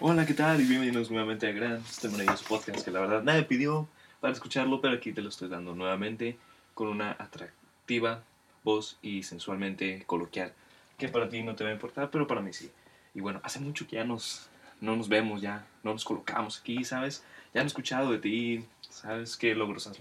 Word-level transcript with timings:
Hola, 0.00 0.26
¿qué 0.26 0.34
tal? 0.34 0.60
Y 0.60 0.64
bienvenidos 0.64 1.10
nuevamente 1.10 1.48
a 1.48 1.50
Gran, 1.50 1.78
este 1.78 2.08
maravilloso 2.08 2.44
podcast 2.48 2.84
que 2.84 2.92
la 2.92 3.00
verdad 3.00 3.24
nadie 3.24 3.42
pidió 3.42 3.88
para 4.20 4.32
escucharlo, 4.32 4.80
pero 4.80 4.94
aquí 4.94 5.12
te 5.12 5.22
lo 5.22 5.28
estoy 5.28 5.48
dando 5.48 5.74
nuevamente 5.74 6.38
con 6.72 6.86
una 6.86 7.16
atractiva 7.18 8.22
voz 8.62 8.96
y 9.02 9.24
sensualmente 9.24 10.04
coloquial, 10.06 10.52
que 10.98 11.08
para 11.08 11.28
ti 11.28 11.42
no 11.42 11.56
te 11.56 11.64
va 11.64 11.70
a 11.70 11.72
importar, 11.72 12.12
pero 12.12 12.28
para 12.28 12.40
mí 12.40 12.52
sí. 12.52 12.70
Y 13.12 13.20
bueno, 13.20 13.40
hace 13.42 13.58
mucho 13.58 13.88
que 13.88 13.96
ya 13.96 14.04
nos, 14.04 14.48
no 14.80 14.94
nos 14.94 15.08
vemos, 15.08 15.40
ya 15.40 15.66
no 15.82 15.94
nos 15.94 16.04
colocamos 16.04 16.60
aquí, 16.60 16.84
¿sabes? 16.84 17.24
Ya 17.52 17.60
han 17.60 17.66
escuchado 17.66 18.12
de 18.12 18.18
ti, 18.18 18.64
¿sabes 18.88 19.36
qué 19.36 19.56
logros 19.56 19.88
has 19.88 19.98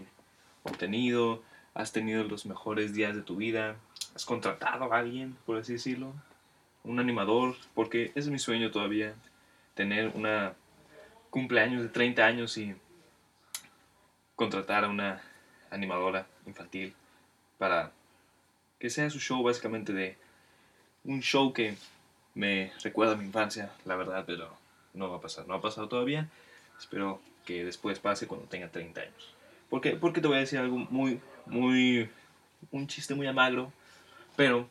obtenido? 0.62 1.42
¿Has 1.74 1.92
tenido 1.92 2.24
los 2.24 2.46
mejores 2.46 2.94
días 2.94 3.16
de 3.16 3.24
tu 3.24 3.38
vida? 3.38 3.78
¿Has 4.14 4.26
contratado 4.26 4.94
a 4.94 5.00
alguien, 5.00 5.36
por 5.48 5.58
así 5.58 5.74
decirlo? 5.74 6.14
Un 6.84 7.00
animador, 7.00 7.56
porque 7.74 8.12
es 8.14 8.28
mi 8.28 8.38
sueño 8.38 8.70
todavía 8.70 9.16
tener 9.78 10.12
una 10.16 10.56
cumpleaños 11.30 11.84
de 11.84 11.90
30 11.90 12.26
años 12.26 12.58
y 12.58 12.76
contratar 14.36 14.84
a 14.84 14.90
una 14.90 15.22
animadora 15.70 16.28
infantil 16.46 16.94
para 17.58 17.92
que 18.80 18.90
sea 18.90 19.10
su 19.10 19.20
show 19.20 19.42
básicamente 19.44 19.94
de 19.94 20.18
un 21.04 21.22
show 21.22 21.54
que 21.54 21.76
me 22.34 22.72
recuerda 22.84 23.14
a 23.14 23.18
mi 23.18 23.26
infancia, 23.26 23.72
la 23.86 23.96
verdad, 23.96 24.24
pero 24.26 24.52
no 24.94 25.10
va 25.10 25.18
a 25.18 25.22
pasar, 25.22 25.48
no 25.48 25.54
ha 25.54 25.62
pasado 25.62 25.88
todavía. 25.88 26.28
Espero 26.78 27.22
que 27.46 27.64
después 27.64 28.00
pase 28.00 28.28
cuando 28.28 28.48
tenga 28.48 28.70
30 28.70 29.02
años. 29.02 29.36
¿Por 29.70 29.82
qué? 29.82 29.92
Porque 29.92 30.22
te 30.22 30.28
voy 30.28 30.38
a 30.38 30.42
decir 30.42 30.60
algo 30.60 30.78
muy, 30.78 31.20
muy, 31.46 32.10
un 32.72 32.88
chiste 32.88 33.16
muy 33.16 33.28
amagro, 33.28 33.72
pero 34.36 34.70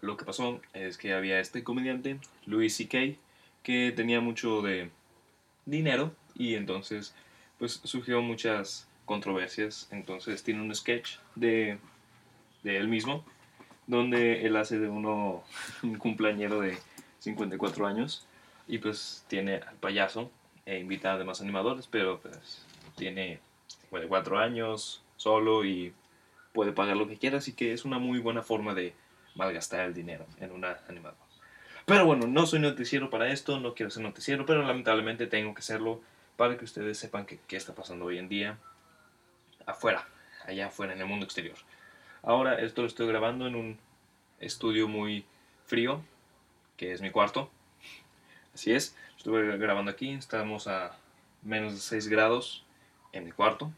lo 0.00 0.16
que 0.16 0.24
pasó 0.24 0.60
es 0.72 0.98
que 0.98 1.14
había 1.14 1.40
este 1.40 1.64
comediante, 1.64 2.18
Louis 2.46 2.74
C.K., 2.74 3.18
que 3.64 3.92
tenía 3.96 4.20
mucho 4.20 4.62
de 4.62 4.90
dinero 5.66 6.14
y 6.36 6.54
entonces 6.54 7.16
pues 7.58 7.80
surgió 7.82 8.22
muchas 8.22 8.88
controversias. 9.04 9.88
Entonces 9.90 10.44
tiene 10.44 10.60
un 10.60 10.72
sketch 10.72 11.16
de, 11.34 11.78
de 12.62 12.76
él 12.76 12.86
mismo 12.86 13.24
donde 13.86 14.46
él 14.46 14.56
hace 14.56 14.78
de 14.78 14.88
uno 14.88 15.42
un 15.82 15.96
cumpleañero 15.96 16.60
de 16.60 16.78
54 17.18 17.86
años 17.86 18.26
y 18.68 18.78
pues 18.78 19.24
tiene 19.28 19.56
al 19.56 19.76
payaso 19.76 20.30
e 20.66 20.78
invita 20.78 21.12
a 21.12 21.18
demás 21.18 21.40
animadores, 21.40 21.86
pero 21.86 22.20
pues 22.20 22.64
tiene 22.96 23.40
54 23.90 24.38
años 24.38 25.02
solo 25.16 25.64
y 25.64 25.92
puede 26.52 26.72
pagar 26.72 26.96
lo 26.96 27.08
que 27.08 27.16
quiera, 27.16 27.38
así 27.38 27.52
que 27.52 27.72
es 27.72 27.84
una 27.84 27.98
muy 27.98 28.20
buena 28.20 28.42
forma 28.42 28.74
de 28.74 28.94
malgastar 29.34 29.80
el 29.80 29.94
dinero 29.94 30.26
en 30.38 30.52
una 30.52 30.78
animadora. 30.88 31.23
Pero 31.86 32.06
bueno, 32.06 32.26
no 32.26 32.46
soy 32.46 32.60
noticiero 32.60 33.10
para 33.10 33.30
esto, 33.30 33.60
no 33.60 33.74
quiero 33.74 33.90
ser 33.90 34.02
noticiero, 34.02 34.46
pero 34.46 34.62
lamentablemente 34.62 35.26
tengo 35.26 35.54
que 35.54 35.60
hacerlo 35.60 36.00
para 36.36 36.56
que 36.56 36.64
ustedes 36.64 36.98
sepan 36.98 37.26
qué 37.26 37.56
está 37.56 37.74
pasando 37.74 38.06
hoy 38.06 38.18
en 38.18 38.28
día 38.28 38.58
afuera, 39.66 40.08
allá 40.46 40.66
afuera, 40.66 40.94
en 40.94 41.00
el 41.00 41.06
mundo 41.06 41.24
exterior. 41.24 41.56
Ahora 42.22 42.58
esto 42.58 42.82
lo 42.82 42.88
estoy 42.88 43.06
grabando 43.06 43.46
en 43.46 43.54
un 43.54 43.78
estudio 44.40 44.88
muy 44.88 45.26
frío, 45.66 46.02
que 46.76 46.92
es 46.92 47.02
mi 47.02 47.10
cuarto. 47.10 47.50
Así 48.54 48.72
es, 48.72 48.96
estuve 49.16 49.58
grabando 49.58 49.90
aquí, 49.90 50.10
estamos 50.10 50.68
a 50.68 50.96
menos 51.42 51.74
de 51.74 51.80
6 51.80 52.08
grados 52.08 52.64
en 53.12 53.24
mi 53.24 53.32
cuarto. 53.32 53.70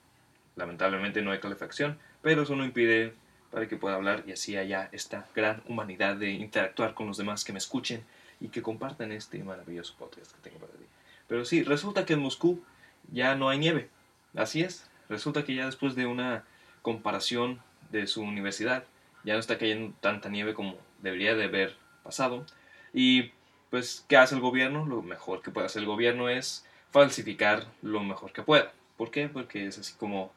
Lamentablemente 0.55 1.23
no 1.23 1.33
hay 1.33 1.41
calefacción, 1.41 1.99
pero 2.23 2.43
eso 2.43 2.55
no 2.55 2.65
impide 2.65 3.15
para 3.57 3.69
que 3.69 3.79
pueda 3.79 3.95
hablar 3.95 4.23
y 4.27 4.33
así 4.33 4.55
haya 4.59 4.91
esta 4.93 5.27
gran 5.35 5.63
humanidad 5.67 6.17
de 6.17 6.31
interactuar 6.31 6.93
con 6.93 7.07
los 7.07 7.17
demás 7.17 7.43
que 7.43 7.55
me 7.55 7.59
escuchen 7.59 8.05
y 8.39 8.49
que 8.49 8.61
compartan 8.61 9.13
este 9.13 9.43
maravilloso 9.43 9.95
podcast 9.99 10.31
que 10.33 10.43
tengo 10.43 10.59
para 10.59 10.75
ti. 10.75 10.85
Pero 11.27 11.43
sí, 11.47 11.63
resulta 11.63 12.05
que 12.05 12.13
en 12.13 12.21
Moscú 12.21 12.63
ya 13.11 13.35
no 13.35 13.49
hay 13.49 13.57
nieve. 13.57 13.89
Así 14.35 14.61
es, 14.61 14.91
resulta 15.09 15.43
que 15.43 15.55
ya 15.55 15.65
después 15.65 15.95
de 15.95 16.05
una 16.05 16.45
comparación 16.83 17.63
de 17.91 18.07
su 18.07 18.21
universidad, 18.21 18.85
ya 19.25 19.33
no 19.33 19.41
está 19.41 19.57
cayendo 19.57 19.95
tanta 20.03 20.29
nieve 20.29 20.53
como 20.53 20.77
debería 21.01 21.35
de 21.35 21.45
haber 21.45 21.79
pasado. 22.03 22.45
Y 22.93 23.33
pues, 23.71 24.05
¿qué 24.07 24.19
hace 24.19 24.35
el 24.35 24.43
gobierno? 24.43 24.85
Lo 24.85 25.01
mejor 25.01 25.41
que 25.41 25.51
puede 25.51 25.65
hacer 25.65 25.81
el 25.81 25.89
gobierno 25.89 26.29
es 26.29 26.67
falsificar 26.91 27.69
lo 27.81 28.01
mejor 28.03 28.35
que 28.35 28.43
pueda. 28.43 28.75
¿Por 28.99 29.11
qué? 29.11 29.31
Porque 29.31 29.67
es 29.67 29.79
así 29.79 29.95
como 29.95 30.31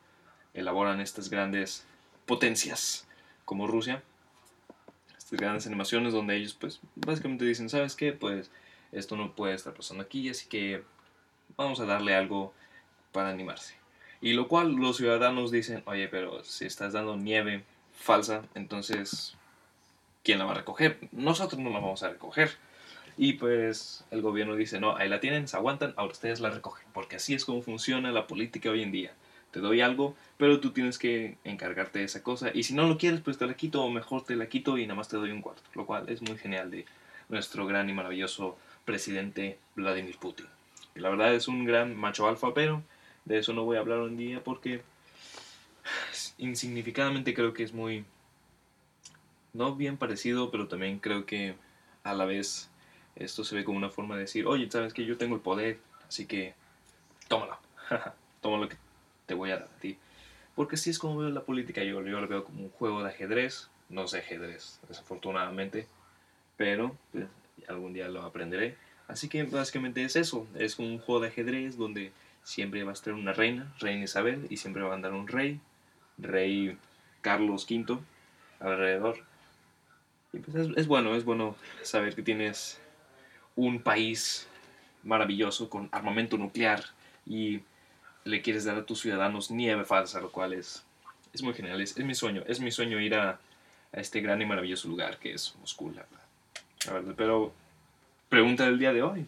elaboran 0.53 1.01
estas 1.01 1.29
grandes 1.29 1.85
potencias 2.25 3.08
como 3.49 3.65
Rusia. 3.65 4.03
Estas 5.17 5.31
grandes 5.31 5.65
animaciones 5.65 6.13
donde 6.13 6.35
ellos 6.35 6.53
pues 6.53 6.81
básicamente 6.95 7.45
dicen, 7.45 7.67
¿sabes 7.67 7.95
qué? 7.95 8.13
Pues 8.13 8.51
esto 8.91 9.15
no 9.15 9.33
puede 9.33 9.55
estar 9.55 9.73
pasando 9.73 10.03
aquí, 10.03 10.29
así 10.29 10.47
que 10.47 10.83
vamos 11.57 11.79
a 11.79 11.85
darle 11.85 12.13
algo 12.13 12.53
para 13.11 13.29
animarse. 13.29 13.73
Y 14.21 14.33
lo 14.33 14.47
cual 14.47 14.73
los 14.73 14.97
ciudadanos 14.97 15.49
dicen, 15.49 15.81
oye, 15.87 16.07
pero 16.07 16.43
si 16.43 16.65
estás 16.65 16.93
dando 16.93 17.17
nieve 17.17 17.63
falsa, 17.91 18.43
entonces, 18.53 19.35
¿quién 20.23 20.37
la 20.37 20.45
va 20.45 20.51
a 20.51 20.55
recoger? 20.57 20.99
Nosotros 21.11 21.59
no 21.59 21.71
la 21.71 21.79
vamos 21.79 22.03
a 22.03 22.09
recoger. 22.09 22.51
Y 23.17 23.33
pues 23.33 24.05
el 24.11 24.21
gobierno 24.21 24.55
dice, 24.57 24.79
no, 24.79 24.95
ahí 24.95 25.09
la 25.09 25.21
tienen, 25.21 25.47
se 25.47 25.57
aguantan, 25.57 25.95
ahora 25.97 26.11
ustedes 26.11 26.39
la 26.39 26.51
recogen. 26.51 26.85
Porque 26.93 27.15
así 27.15 27.33
es 27.33 27.45
como 27.45 27.63
funciona 27.63 28.11
la 28.11 28.27
política 28.27 28.69
hoy 28.69 28.83
en 28.83 28.91
día 28.91 29.11
te 29.51 29.59
doy 29.59 29.81
algo, 29.81 30.15
pero 30.37 30.59
tú 30.59 30.71
tienes 30.71 30.97
que 30.97 31.37
encargarte 31.43 31.99
de 31.99 32.05
esa 32.05 32.23
cosa. 32.23 32.51
Y 32.53 32.63
si 32.63 32.73
no 32.73 32.87
lo 32.87 32.97
quieres, 32.97 33.21
pues 33.21 33.37
te 33.37 33.47
la 33.47 33.55
quito, 33.55 33.83
o 33.83 33.89
mejor 33.89 34.23
te 34.23 34.35
la 34.35 34.47
quito 34.47 34.77
y 34.77 34.83
nada 34.83 34.95
más 34.95 35.09
te 35.09 35.17
doy 35.17 35.31
un 35.31 35.41
cuarto. 35.41 35.63
Lo 35.73 35.85
cual 35.85 36.09
es 36.09 36.21
muy 36.21 36.37
genial 36.37 36.71
de 36.71 36.85
nuestro 37.29 37.65
gran 37.65 37.89
y 37.89 37.93
maravilloso 37.93 38.57
presidente 38.85 39.59
Vladimir 39.75 40.17
Putin. 40.17 40.47
la 40.95 41.09
verdad 41.09 41.33
es 41.35 41.47
un 41.47 41.63
gran 41.63 41.95
macho 41.95 42.27
alfa, 42.27 42.53
pero 42.53 42.81
de 43.25 43.37
eso 43.37 43.53
no 43.53 43.63
voy 43.63 43.77
a 43.77 43.81
hablar 43.81 43.99
en 43.99 44.17
día 44.17 44.43
porque 44.43 44.81
insignificadamente 46.37 47.33
creo 47.33 47.53
que 47.53 47.63
es 47.63 47.73
muy, 47.73 48.03
no 49.53 49.75
bien 49.75 49.97
parecido, 49.97 50.49
pero 50.49 50.67
también 50.67 50.99
creo 50.99 51.25
que 51.25 51.55
a 52.03 52.13
la 52.13 52.25
vez 52.25 52.69
esto 53.15 53.43
se 53.43 53.55
ve 53.55 53.63
como 53.63 53.77
una 53.77 53.89
forma 53.89 54.15
de 54.15 54.21
decir, 54.21 54.47
oye, 54.47 54.69
sabes 54.71 54.93
que 54.93 55.05
yo 55.05 55.17
tengo 55.17 55.35
el 55.35 55.41
poder, 55.41 55.79
así 56.07 56.25
que 56.25 56.55
tómalo, 57.27 57.59
tómalo 58.41 58.69
que 58.69 58.77
te 59.29 59.35
voy 59.35 59.51
a 59.51 59.59
dar 59.59 59.69
a 59.71 59.79
ti. 59.79 59.95
Porque 60.55 60.75
si 60.75 60.89
es 60.89 60.97
como 60.97 61.19
veo 61.19 61.29
la 61.29 61.43
política, 61.43 61.83
yo, 61.83 62.03
yo 62.03 62.19
lo 62.19 62.27
veo 62.27 62.43
como 62.43 62.63
un 62.63 62.69
juego 62.71 63.03
de 63.03 63.09
ajedrez. 63.09 63.69
No 63.87 64.07
sé 64.07 64.19
ajedrez, 64.19 64.79
desafortunadamente, 64.87 65.87
pero 66.57 66.97
pues, 67.11 67.27
algún 67.67 67.93
día 67.93 68.07
lo 68.07 68.23
aprenderé. 68.23 68.75
Así 69.07 69.29
que 69.29 69.43
básicamente 69.43 70.03
es 70.03 70.15
eso, 70.15 70.47
es 70.55 70.79
un 70.79 70.97
juego 70.97 71.21
de 71.21 71.27
ajedrez 71.27 71.77
donde 71.77 72.11
siempre 72.43 72.83
va 72.83 72.89
a 72.89 72.93
estar 72.93 73.13
una 73.13 73.33
reina, 73.33 73.71
reina 73.79 74.03
Isabel, 74.03 74.47
y 74.49 74.57
siempre 74.57 74.81
va 74.81 74.91
a 74.91 74.95
andar 74.95 75.13
un 75.13 75.27
rey, 75.27 75.59
rey 76.17 76.75
Carlos 77.21 77.67
V, 77.69 77.99
alrededor. 78.59 79.17
Y 80.33 80.39
pues 80.39 80.55
es, 80.55 80.77
es 80.77 80.87
bueno, 80.87 81.15
es 81.15 81.23
bueno 81.23 81.55
saber 81.83 82.15
que 82.15 82.23
tienes 82.23 82.81
un 83.55 83.81
país 83.81 84.47
maravilloso 85.03 85.69
con 85.69 85.89
armamento 85.91 86.37
nuclear 86.37 86.83
y 87.25 87.61
le 88.29 88.41
quieres 88.41 88.65
dar 88.65 88.77
a 88.77 88.85
tus 88.85 89.01
ciudadanos 89.01 89.51
nieve 89.51 89.83
falsa, 89.85 90.21
lo 90.21 90.31
cual 90.31 90.53
es, 90.53 90.85
es 91.33 91.41
muy 91.41 91.53
genial. 91.53 91.81
Es, 91.81 91.97
mi 91.97 92.15
sueño, 92.15 92.43
es 92.47 92.59
mi 92.59 92.71
sueño 92.71 92.99
ir 92.99 93.15
a, 93.15 93.39
este 93.91 94.21
gran 94.21 94.39
y 94.39 94.45
maravilloso 94.45 94.87
lugar 94.87 95.17
que 95.17 95.33
es 95.33 95.55
Moscú, 95.59 95.91
la 95.91 96.05
verdad. 96.91 97.13
Pero 97.17 97.51
pregunta 98.29 98.65
del 98.65 98.77
día 98.77 98.93
de 98.93 99.01
hoy, 99.01 99.25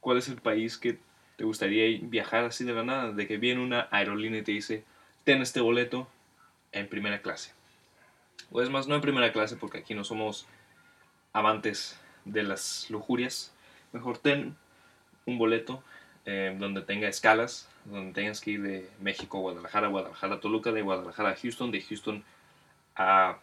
¿cuál 0.00 0.16
es 0.16 0.28
el 0.28 0.36
país 0.36 0.78
que 0.78 0.98
te 1.36 1.44
gustaría 1.44 1.98
viajar 2.02 2.44
así 2.44 2.64
de 2.64 2.72
la 2.72 2.84
nada? 2.84 3.12
De 3.12 3.26
que 3.26 3.36
viene 3.36 3.62
una 3.62 3.88
aerolínea 3.90 4.40
y 4.40 4.44
te 4.44 4.52
dice, 4.52 4.84
ten 5.24 5.42
este 5.42 5.60
boleto 5.60 6.08
en 6.72 6.88
primera 6.88 7.20
clase. 7.20 7.52
O 8.50 8.62
es 8.62 8.70
más, 8.70 8.88
no 8.88 8.94
en 8.94 9.02
primera 9.02 9.32
clase 9.32 9.56
porque 9.56 9.78
aquí 9.78 9.94
no 9.94 10.04
somos 10.04 10.46
amantes 11.34 11.98
de 12.24 12.42
las 12.42 12.88
lujurias. 12.88 13.52
Mejor 13.92 14.18
ten 14.18 14.56
un 15.26 15.38
boleto 15.38 15.82
eh, 16.24 16.56
donde 16.58 16.82
tenga 16.82 17.08
escalas, 17.08 17.68
donde 17.84 18.12
tengas 18.12 18.40
que 18.40 18.52
ir 18.52 18.62
de 18.62 18.88
México 19.00 19.38
a 19.38 19.40
Guadalajara, 19.40 19.88
Guadalajara 19.88 20.36
a 20.36 20.40
Toluca, 20.40 20.72
de 20.72 20.82
Guadalajara 20.82 21.30
a 21.30 21.36
Houston, 21.36 21.70
de 21.70 21.82
Houston 21.82 22.24
a 22.96 23.38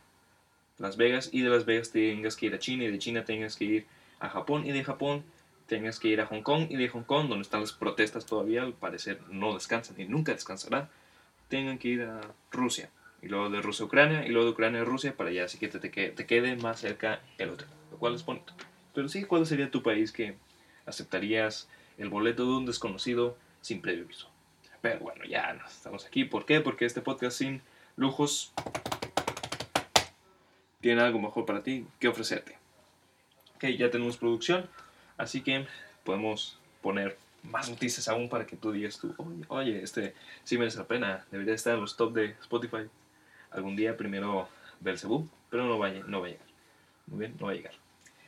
Las 0.77 0.97
Vegas 0.97 1.29
y 1.31 1.41
de 1.41 1.49
Las 1.49 1.65
Vegas 1.65 1.91
tengas 1.91 2.35
que 2.35 2.47
ir 2.47 2.53
a 2.53 2.59
China 2.59 2.83
y 2.85 2.91
de 2.91 2.99
China 2.99 3.25
tengas 3.25 3.55
que 3.55 3.65
ir 3.65 3.85
a 4.19 4.29
Japón 4.29 4.65
y 4.65 4.71
de 4.71 4.83
Japón 4.83 5.23
tengas 5.67 5.99
que 5.99 6.07
ir 6.07 6.21
a 6.21 6.25
Hong 6.25 6.41
Kong 6.41 6.67
y 6.69 6.75
de 6.77 6.89
Hong 6.89 7.03
Kong, 7.03 7.27
donde 7.29 7.43
están 7.43 7.61
las 7.61 7.73
protestas 7.73 8.25
todavía, 8.25 8.63
al 8.63 8.73
parecer 8.73 9.19
no 9.29 9.53
descansan 9.53 9.99
y 9.99 10.05
nunca 10.05 10.33
descansarán, 10.33 10.89
tengan 11.47 11.77
que 11.77 11.89
ir 11.89 12.01
a 12.03 12.21
Rusia 12.51 12.89
y 13.21 13.27
luego 13.27 13.49
de 13.49 13.61
Rusia 13.61 13.83
a 13.83 13.87
Ucrania 13.87 14.25
y 14.25 14.29
luego 14.29 14.45
de 14.45 14.51
Ucrania 14.51 14.81
a 14.81 14.85
Rusia 14.85 15.15
para 15.15 15.29
allá, 15.29 15.45
así 15.45 15.57
que 15.57 15.67
te, 15.67 15.79
te, 15.79 16.25
quede 16.25 16.55
más 16.55 16.79
cerca 16.79 17.21
el 17.37 17.49
otro, 17.49 17.67
lo 17.91 17.97
cual 17.97 18.15
es 18.15 18.25
bonito. 18.25 18.53
Pero 18.95 19.09
sí, 19.09 19.23
¿cuál 19.23 19.45
sería 19.45 19.69
tu 19.69 19.83
país 19.83 20.11
que 20.11 20.35
aceptarías 20.85 21.67
el 21.99 22.09
boleto 22.09 22.45
de 22.45 22.57
un 22.57 22.65
desconocido 22.65 23.37
sin 23.61 23.81
previo 23.81 24.05
aviso. 24.05 24.28
Pero 24.81 24.99
bueno, 24.99 25.25
ya 25.25 25.59
estamos 25.67 26.05
aquí. 26.05 26.23
¿Por 26.23 26.45
qué? 26.45 26.61
Porque 26.61 26.85
este 26.85 27.01
podcast 27.01 27.37
sin 27.37 27.61
lujos 27.97 28.53
tiene 30.79 31.01
algo 31.01 31.19
mejor 31.19 31.45
para 31.45 31.63
ti 31.63 31.85
que 31.99 32.07
ofrecerte. 32.07 32.57
Ok, 33.55 33.65
ya 33.77 33.91
tenemos 33.91 34.17
producción, 34.17 34.69
así 35.17 35.41
que 35.41 35.67
podemos 36.05 36.57
poner 36.81 37.17
más 37.43 37.69
noticias 37.69 38.07
aún 38.07 38.29
para 38.29 38.45
que 38.45 38.55
tú 38.55 38.71
digas 38.71 38.99
tú, 38.99 39.13
oye, 39.49 39.83
este 39.83 40.13
sí 40.43 40.57
merece 40.57 40.77
la 40.77 40.87
pena, 40.87 41.25
debería 41.31 41.53
estar 41.53 41.73
en 41.73 41.81
los 41.81 41.97
top 41.97 42.13
de 42.13 42.31
Spotify. 42.41 42.89
Algún 43.51 43.75
día 43.75 43.97
primero 43.97 44.47
Belzebub, 44.79 45.29
pero 45.49 45.65
no 45.65 45.77
va, 45.77 45.89
no 45.89 46.21
va 46.21 46.27
a 46.27 46.29
llegar. 46.29 46.47
Muy 47.07 47.19
bien, 47.19 47.35
no 47.39 47.47
va 47.47 47.51
a 47.51 47.55
llegar. 47.55 47.73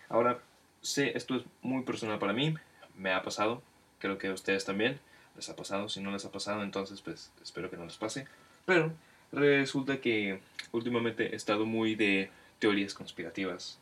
Ahora, 0.10 0.40
sé, 0.82 1.16
esto 1.16 1.36
es 1.38 1.44
muy 1.62 1.84
personal 1.84 2.20
para 2.20 2.34
mí, 2.34 2.56
me 2.98 3.14
ha 3.14 3.22
pasado, 3.22 3.62
creo 4.00 4.18
que 4.18 4.28
a 4.28 4.34
ustedes 4.34 4.66
también 4.66 5.00
les 5.36 5.50
ha 5.50 5.56
pasado, 5.56 5.90
si 5.90 6.02
no 6.02 6.12
les 6.12 6.26
ha 6.26 6.32
pasado, 6.32 6.64
entonces 6.64 7.02
pues 7.02 7.32
espero 7.42 7.70
que 7.70 7.78
no 7.78 7.86
les 7.86 7.98
pase. 7.98 8.28
Pero 8.66 8.94
resulta 9.32 10.02
que 10.02 10.42
últimamente 10.72 11.34
he 11.34 11.36
estado 11.36 11.66
muy 11.66 11.96
de 11.96 12.30
teorías 12.60 12.94
conspirativas 12.94 13.80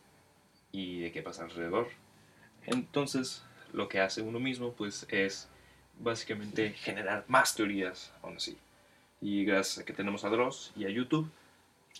y 0.72 1.00
de 1.00 1.12
qué 1.12 1.22
pasa 1.22 1.44
alrededor. 1.44 1.88
Entonces, 2.66 3.42
lo 3.72 3.88
que 3.88 4.00
hace 4.00 4.22
uno 4.22 4.40
mismo 4.40 4.72
pues 4.72 5.06
es 5.10 5.48
básicamente 5.98 6.70
generar 6.70 7.24
más 7.28 7.54
teorías 7.54 8.12
aún 8.22 8.36
así. 8.36 8.56
Y 9.20 9.44
gracias 9.44 9.78
a 9.78 9.84
que 9.84 9.92
tenemos 9.92 10.24
a 10.24 10.30
Dross 10.30 10.72
y 10.76 10.86
a 10.86 10.88
YouTube, 10.88 11.30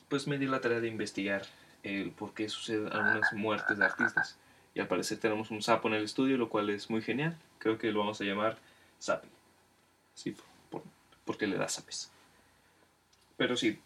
pues 0.08 0.26
me 0.26 0.38
di 0.38 0.46
la 0.46 0.60
tarea 0.60 0.80
de 0.80 0.88
investigar 0.88 1.42
el 1.82 2.10
por 2.10 2.34
qué 2.34 2.48
suceden 2.48 2.92
algunas 2.92 3.32
muertes 3.32 3.78
de 3.78 3.84
artistas. 3.84 4.38
Y 4.74 4.80
al 4.80 4.88
parecer 4.88 5.18
tenemos 5.18 5.50
un 5.50 5.62
sapo 5.62 5.88
en 5.88 5.94
el 5.94 6.04
estudio, 6.04 6.38
lo 6.38 6.48
cual 6.48 6.70
es 6.70 6.88
muy 6.88 7.02
genial. 7.02 7.36
Creo 7.58 7.76
que 7.78 7.92
lo 7.92 8.00
vamos 8.00 8.20
a 8.20 8.24
llamar 8.24 8.56
Sapi. 8.98 9.28
Sí, 10.14 10.36
porque 11.24 11.46
le 11.46 11.56
da 11.56 11.68
sapes. 11.68 12.10
Pero 13.36 13.56
sí, 13.56 13.78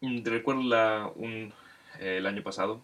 recuerdo 0.00 1.12
un, 1.16 1.52
el 2.00 2.26
año 2.26 2.42
pasado, 2.42 2.80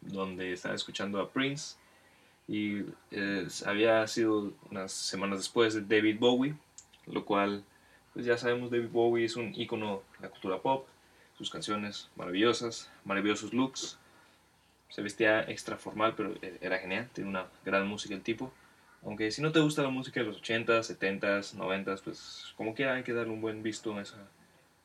donde 0.00 0.52
estaba 0.52 0.74
escuchando 0.74 1.20
a 1.20 1.30
Prince 1.30 1.76
y 2.46 2.84
eh, 3.10 3.46
había 3.66 4.06
sido 4.06 4.52
unas 4.70 4.92
semanas 4.92 5.38
después 5.38 5.74
de 5.74 5.82
David 5.82 6.18
Bowie, 6.18 6.54
lo 7.06 7.24
cual, 7.24 7.62
pues 8.14 8.24
ya 8.24 8.38
sabemos, 8.38 8.70
David 8.70 8.88
Bowie 8.90 9.24
es 9.24 9.36
un 9.36 9.54
icono 9.54 10.02
de 10.16 10.26
la 10.26 10.30
cultura 10.30 10.60
pop, 10.60 10.86
sus 11.36 11.50
canciones 11.50 12.08
maravillosas, 12.16 12.90
maravillosos 13.04 13.52
looks, 13.52 13.98
se 14.88 15.02
vestía 15.02 15.42
extra 15.42 15.76
formal, 15.76 16.14
pero 16.16 16.34
e-, 16.42 16.58
era 16.60 16.78
genial, 16.78 17.08
tiene 17.12 17.30
una 17.30 17.46
gran 17.64 17.86
música 17.86 18.14
el 18.14 18.22
tipo. 18.22 18.52
Aunque 19.08 19.30
si 19.30 19.40
no 19.40 19.52
te 19.52 19.60
gusta 19.60 19.82
la 19.82 19.88
música 19.88 20.20
de 20.20 20.26
los 20.26 20.42
80s, 20.42 20.98
70s, 20.98 21.54
90s, 21.54 22.02
pues 22.02 22.52
como 22.58 22.74
quiera 22.74 22.92
hay 22.92 23.02
que 23.02 23.14
darle 23.14 23.32
un 23.32 23.40
buen 23.40 23.62
visto 23.62 23.96
a 23.96 24.02
esa 24.02 24.18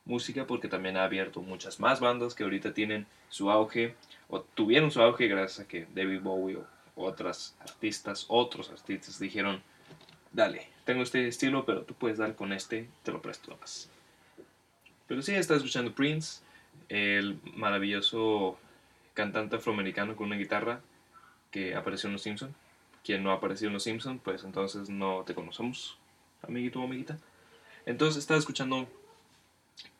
música 0.06 0.46
porque 0.46 0.66
también 0.66 0.96
ha 0.96 1.04
abierto 1.04 1.42
muchas 1.42 1.78
más 1.78 2.00
bandas 2.00 2.34
que 2.34 2.42
ahorita 2.42 2.72
tienen 2.72 3.06
su 3.28 3.50
auge 3.50 3.94
o 4.28 4.40
tuvieron 4.40 4.90
su 4.90 5.02
auge 5.02 5.28
gracias 5.28 5.60
a 5.60 5.68
que 5.68 5.86
David 5.94 6.22
Bowie 6.22 6.56
o 6.56 6.64
otras 6.96 7.54
artistas, 7.60 8.24
otros 8.28 8.70
artistas 8.70 9.18
dijeron, 9.18 9.62
dale, 10.32 10.68
tengo 10.86 11.02
este 11.02 11.28
estilo, 11.28 11.66
pero 11.66 11.82
tú 11.82 11.92
puedes 11.92 12.16
dar 12.16 12.34
con 12.34 12.54
este, 12.54 12.88
te 13.02 13.12
lo 13.12 13.20
presto 13.20 13.54
más. 13.60 13.90
Pero 15.06 15.20
sí, 15.20 15.34
está 15.34 15.54
escuchando 15.54 15.94
Prince, 15.94 16.40
el 16.88 17.38
maravilloso 17.56 18.58
cantante 19.12 19.56
afroamericano 19.56 20.16
con 20.16 20.28
una 20.28 20.36
guitarra 20.36 20.80
que 21.50 21.74
apareció 21.74 22.06
en 22.06 22.14
Los 22.14 22.22
Simpsons. 22.22 22.54
Quien 23.04 23.22
no 23.22 23.30
ha 23.30 23.34
aparecido 23.34 23.68
en 23.68 23.74
Los 23.74 23.84
Simpsons, 23.84 24.20
pues 24.24 24.44
entonces 24.44 24.88
no 24.88 25.22
te 25.26 25.34
conocemos, 25.34 25.98
amiguito 26.42 26.80
o 26.80 26.84
amiguita. 26.84 27.18
Entonces 27.86 28.18
estaba 28.18 28.40
escuchando 28.40 28.88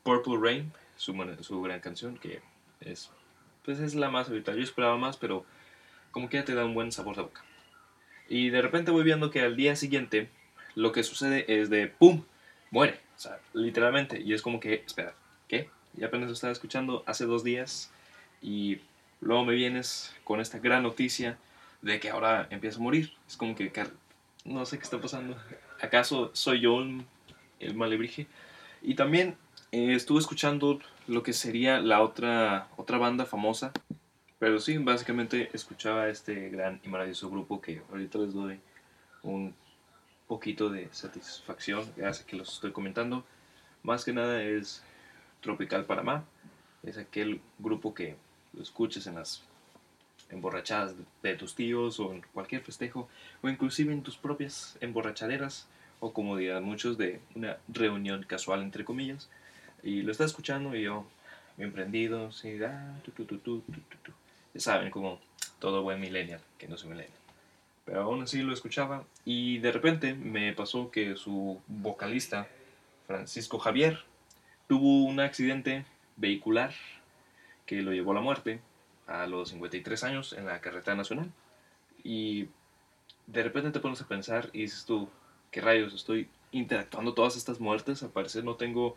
Purple 0.02 0.38
Rain, 0.40 0.72
su, 0.96 1.14
su 1.42 1.62
gran 1.62 1.80
canción, 1.80 2.16
que 2.16 2.40
es, 2.80 3.10
pues 3.64 3.78
es 3.78 3.94
la 3.94 4.10
más 4.10 4.28
habitual. 4.28 4.56
Yo 4.56 4.62
esperaba 4.62 4.96
más, 4.96 5.16
pero 5.16 5.44
como 6.10 6.28
que 6.28 6.38
ya 6.38 6.44
te 6.44 6.54
da 6.54 6.64
un 6.64 6.74
buen 6.74 6.92
sabor 6.92 7.16
de 7.16 7.22
boca. 7.22 7.44
Y 8.28 8.50
de 8.50 8.62
repente 8.62 8.90
voy 8.90 9.04
viendo 9.04 9.30
que 9.30 9.42
al 9.42 9.56
día 9.56 9.76
siguiente 9.76 10.30
lo 10.74 10.92
que 10.92 11.02
sucede 11.02 11.60
es 11.60 11.70
de 11.70 11.88
¡pum! 11.88 12.24
muere. 12.70 13.00
O 13.16 13.20
sea, 13.20 13.38
literalmente. 13.52 14.20
Y 14.20 14.32
es 14.32 14.42
como 14.42 14.60
que, 14.60 14.82
espera, 14.86 15.14
¿qué? 15.48 15.68
Ya 15.94 16.06
apenas 16.06 16.28
lo 16.28 16.34
estaba 16.34 16.52
escuchando 16.52 17.04
hace 17.06 17.26
dos 17.26 17.44
días 17.44 17.92
y 18.42 18.80
luego 19.20 19.44
me 19.44 19.54
vienes 19.54 20.14
con 20.24 20.40
esta 20.40 20.58
gran 20.58 20.82
noticia 20.82 21.38
de 21.84 22.00
que 22.00 22.10
ahora 22.10 22.48
empieza 22.50 22.78
a 22.78 22.82
morir. 22.82 23.12
Es 23.28 23.36
como 23.36 23.54
que, 23.54 23.70
no 24.44 24.66
sé 24.66 24.78
qué 24.78 24.84
está 24.84 25.00
pasando. 25.00 25.36
¿Acaso 25.80 26.30
soy 26.32 26.60
yo 26.60 26.80
el 27.60 27.74
malebrije? 27.74 28.26
Y 28.82 28.94
también 28.94 29.36
eh, 29.72 29.94
estuve 29.94 30.18
escuchando 30.18 30.80
lo 31.06 31.22
que 31.22 31.32
sería 31.32 31.80
la 31.80 32.02
otra, 32.02 32.68
otra 32.76 32.98
banda 32.98 33.26
famosa 33.26 33.72
pero 34.44 34.58
sí, 34.58 34.76
básicamente 34.76 35.48
escuchaba 35.54 36.08
este 36.08 36.50
gran 36.50 36.78
y 36.84 36.88
maravilloso 36.88 37.30
grupo 37.30 37.62
que 37.62 37.80
ahorita 37.90 38.18
les 38.18 38.34
doy 38.34 38.60
un 39.22 39.54
poquito 40.26 40.68
de 40.68 40.90
satisfacción 40.92 41.90
gracias 41.96 42.26
que 42.26 42.36
los 42.36 42.52
estoy 42.52 42.70
comentando. 42.70 43.24
Más 43.82 44.04
que 44.04 44.12
nada 44.12 44.42
es 44.42 44.84
Tropical 45.40 45.86
Panamá. 45.86 46.24
Es 46.82 46.98
aquel 46.98 47.40
grupo 47.58 47.94
que 47.94 48.16
lo 48.52 48.62
escuches 48.62 49.06
en 49.06 49.14
las 49.14 49.42
emborrachadas 50.34 50.94
de 51.22 51.34
tus 51.34 51.54
tíos 51.54 51.98
o 52.00 52.12
en 52.12 52.22
cualquier 52.32 52.62
festejo 52.62 53.08
o 53.42 53.48
inclusive 53.48 53.92
en 53.92 54.02
tus 54.02 54.16
propias 54.16 54.76
emborrachaderas 54.80 55.66
o 56.00 56.12
como 56.12 56.36
dirán 56.36 56.64
muchos 56.64 56.98
de 56.98 57.20
una 57.34 57.56
reunión 57.68 58.24
casual 58.24 58.62
entre 58.62 58.84
comillas. 58.84 59.30
Y 59.82 60.02
lo 60.02 60.12
está 60.12 60.24
escuchando 60.24 60.74
y 60.76 60.82
yo 60.82 61.06
bien 61.56 61.72
prendido, 61.72 62.32
sí, 62.32 62.58
ah, 62.62 62.98
tu, 63.04 63.24
tu, 63.24 63.38
tu, 63.38 63.62
saben, 64.56 64.90
como 64.90 65.20
todo 65.58 65.82
buen 65.82 66.00
millennial, 66.00 66.40
que 66.58 66.68
no 66.68 66.76
soy 66.76 66.90
millennial. 66.90 67.18
Pero 67.84 68.02
aún 68.02 68.22
así 68.22 68.42
lo 68.42 68.52
escuchaba 68.52 69.04
y 69.24 69.58
de 69.58 69.72
repente 69.72 70.14
me 70.14 70.52
pasó 70.52 70.90
que 70.90 71.16
su 71.16 71.60
vocalista, 71.66 72.48
Francisco 73.06 73.58
Javier, 73.58 73.98
tuvo 74.68 75.04
un 75.04 75.20
accidente 75.20 75.84
vehicular 76.16 76.72
que 77.66 77.82
lo 77.82 77.92
llevó 77.92 78.12
a 78.12 78.16
la 78.16 78.20
muerte 78.20 78.60
a 79.06 79.26
los 79.26 79.50
53 79.50 80.04
años 80.04 80.32
en 80.32 80.46
la 80.46 80.60
carretera 80.60 80.96
nacional. 80.96 81.30
Y 82.02 82.48
de 83.26 83.42
repente 83.42 83.70
te 83.70 83.80
pones 83.80 84.00
a 84.00 84.08
pensar 84.08 84.50
y 84.52 84.62
dices 84.62 84.84
tú, 84.84 85.08
¿qué 85.50 85.60
rayos? 85.60 85.94
Estoy 85.94 86.28
interactuando 86.52 87.14
todas 87.14 87.36
estas 87.36 87.60
muertes, 87.60 88.02
al 88.02 88.10
parecer 88.10 88.44
no 88.44 88.54
tengo 88.56 88.96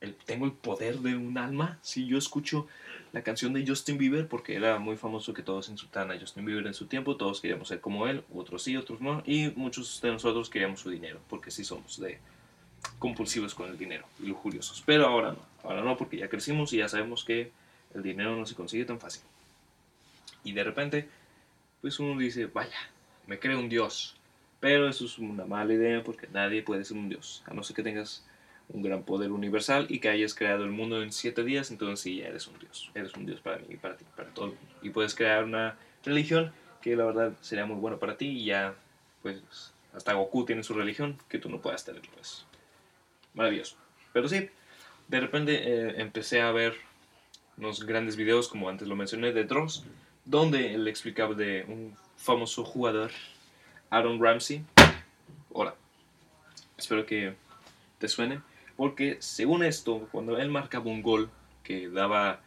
el, 0.00 0.14
tengo 0.14 0.46
el 0.46 0.52
poder 0.52 0.98
de 1.00 1.16
un 1.16 1.38
alma. 1.38 1.78
Si 1.82 2.06
yo 2.06 2.18
escucho 2.18 2.66
la 3.12 3.22
canción 3.22 3.52
de 3.52 3.66
Justin 3.66 3.98
Bieber, 3.98 4.28
porque 4.28 4.54
era 4.54 4.78
muy 4.78 4.96
famoso 4.96 5.34
que 5.34 5.42
todos 5.42 5.68
insultaban 5.68 6.10
a 6.12 6.20
Justin 6.20 6.44
Bieber 6.44 6.66
en 6.66 6.74
su 6.74 6.86
tiempo, 6.86 7.16
todos 7.16 7.40
queríamos 7.40 7.68
ser 7.68 7.80
como 7.80 8.06
él, 8.06 8.22
otros 8.32 8.62
sí, 8.62 8.76
otros 8.76 9.00
no, 9.00 9.22
y 9.26 9.52
muchos 9.56 10.00
de 10.00 10.12
nosotros 10.12 10.50
queríamos 10.50 10.80
su 10.80 10.90
dinero, 10.90 11.20
porque 11.28 11.50
sí 11.50 11.64
somos 11.64 11.98
de 11.98 12.20
compulsivos 12.98 13.54
con 13.54 13.68
el 13.68 13.78
dinero 13.78 14.06
lujuriosos. 14.20 14.82
Pero 14.86 15.06
ahora 15.06 15.32
no, 15.32 15.40
ahora 15.64 15.82
no, 15.82 15.96
porque 15.96 16.18
ya 16.18 16.28
crecimos 16.28 16.72
y 16.72 16.78
ya 16.78 16.88
sabemos 16.88 17.24
que 17.24 17.50
el 17.94 18.02
dinero 18.02 18.36
no 18.36 18.46
se 18.46 18.54
consigue 18.54 18.84
tan 18.84 19.00
fácil. 19.00 19.22
Y 20.44 20.52
de 20.52 20.64
repente, 20.64 21.08
pues 21.80 21.98
uno 21.98 22.18
dice, 22.18 22.46
vaya, 22.46 22.78
me 23.26 23.38
creo 23.38 23.58
un 23.58 23.68
dios. 23.68 24.16
Pero 24.60 24.88
eso 24.88 25.04
es 25.04 25.18
una 25.18 25.44
mala 25.44 25.72
idea 25.72 26.02
porque 26.02 26.26
nadie 26.32 26.62
puede 26.62 26.84
ser 26.84 26.96
un 26.96 27.08
dios, 27.08 27.44
a 27.46 27.54
no 27.54 27.62
ser 27.62 27.76
que 27.76 27.82
tengas 27.82 28.26
un 28.68 28.82
gran 28.82 29.02
poder 29.02 29.30
universal 29.30 29.86
y 29.88 29.98
que 29.98 30.08
hayas 30.08 30.34
creado 30.34 30.64
el 30.64 30.70
mundo 30.70 31.02
en 31.02 31.12
siete 31.12 31.42
días, 31.42 31.70
entonces 31.70 32.00
sí, 32.00 32.18
ya 32.18 32.26
eres 32.26 32.46
un 32.48 32.58
dios. 32.58 32.90
Eres 32.94 33.14
un 33.14 33.24
dios 33.24 33.40
para 33.40 33.58
mí 33.58 33.66
y 33.70 33.76
para 33.76 33.96
ti, 33.96 34.04
para 34.16 34.28
todo 34.30 34.46
el 34.46 34.50
mundo. 34.52 34.74
Y 34.82 34.90
puedes 34.90 35.14
crear 35.14 35.44
una 35.44 35.76
religión 36.04 36.52
que 36.82 36.96
la 36.96 37.04
verdad 37.04 37.32
sería 37.40 37.66
muy 37.66 37.76
buena 37.76 37.98
para 37.98 38.16
ti 38.16 38.26
y 38.26 38.44
ya, 38.46 38.74
pues, 39.22 39.72
hasta 39.94 40.12
Goku 40.12 40.44
tiene 40.44 40.62
su 40.62 40.74
religión 40.74 41.18
que 41.28 41.38
tú 41.38 41.48
no 41.48 41.60
puedas 41.60 41.84
tener, 41.84 42.02
pues. 42.14 42.44
Maravilloso. 43.34 43.76
Pero 44.12 44.28
sí, 44.28 44.50
de 45.08 45.20
repente 45.20 45.54
eh, 45.54 45.94
empecé 46.00 46.40
a 46.40 46.50
ver 46.52 46.74
unos 47.58 47.84
grandes 47.84 48.16
videos, 48.16 48.48
como 48.48 48.68
antes 48.68 48.88
lo 48.88 48.96
mencioné, 48.96 49.32
de 49.32 49.44
Dross, 49.44 49.84
donde 50.24 50.74
él 50.74 50.86
explicaba 50.88 51.34
de 51.34 51.64
un 51.68 51.96
famoso 52.16 52.64
jugador, 52.64 53.10
Aaron 53.90 54.22
Ramsey. 54.22 54.64
Hola. 55.50 55.74
Espero 56.76 57.04
que 57.04 57.34
te 57.98 58.08
suene. 58.08 58.40
Porque 58.76 59.16
según 59.18 59.64
esto, 59.64 60.08
cuando 60.12 60.38
él 60.38 60.50
marcaba 60.50 60.86
un 60.86 61.02
gol 61.02 61.30
que 61.64 61.88
daba 61.88 62.40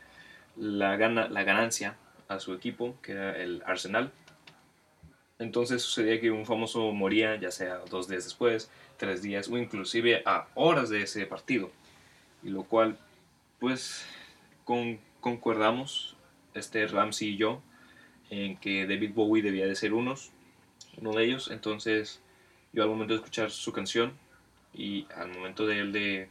la, 0.55 0.95
gana, 0.95 1.27
la 1.27 1.43
ganancia 1.43 1.97
a 2.29 2.39
su 2.39 2.53
equipo, 2.53 2.95
que 3.01 3.11
era 3.11 3.37
el 3.37 3.61
Arsenal, 3.65 4.11
entonces 5.39 5.81
sucedía 5.81 6.21
que 6.21 6.31
un 6.31 6.45
famoso 6.45 6.93
moría 6.93 7.35
ya 7.35 7.51
sea 7.51 7.79
dos 7.89 8.07
días 8.07 8.23
después, 8.23 8.69
tres 8.95 9.21
días 9.21 9.49
o 9.49 9.57
inclusive 9.57 10.23
a 10.25 10.47
horas 10.55 10.89
de 10.89 11.01
ese 11.01 11.25
partido. 11.25 11.69
Y 12.43 12.49
lo 12.49 12.63
cual, 12.63 12.97
pues, 13.59 14.05
con, 14.63 14.99
concordamos, 15.19 16.15
este 16.53 16.85
Ramsey 16.87 17.29
y 17.29 17.37
yo, 17.37 17.61
en 18.29 18.57
que 18.57 18.87
David 18.87 19.13
Bowie 19.13 19.43
debía 19.43 19.65
de 19.65 19.75
ser 19.75 19.93
unos, 19.93 20.31
uno 20.97 21.11
de 21.11 21.25
ellos. 21.25 21.49
Entonces, 21.51 22.21
yo 22.73 22.83
al 22.83 22.89
momento 22.89 23.13
de 23.13 23.19
escuchar 23.19 23.51
su 23.51 23.71
canción, 23.73 24.13
y 24.73 25.07
al 25.15 25.29
momento 25.29 25.65
de 25.65 25.79
él 25.79 25.91
de 25.91 26.29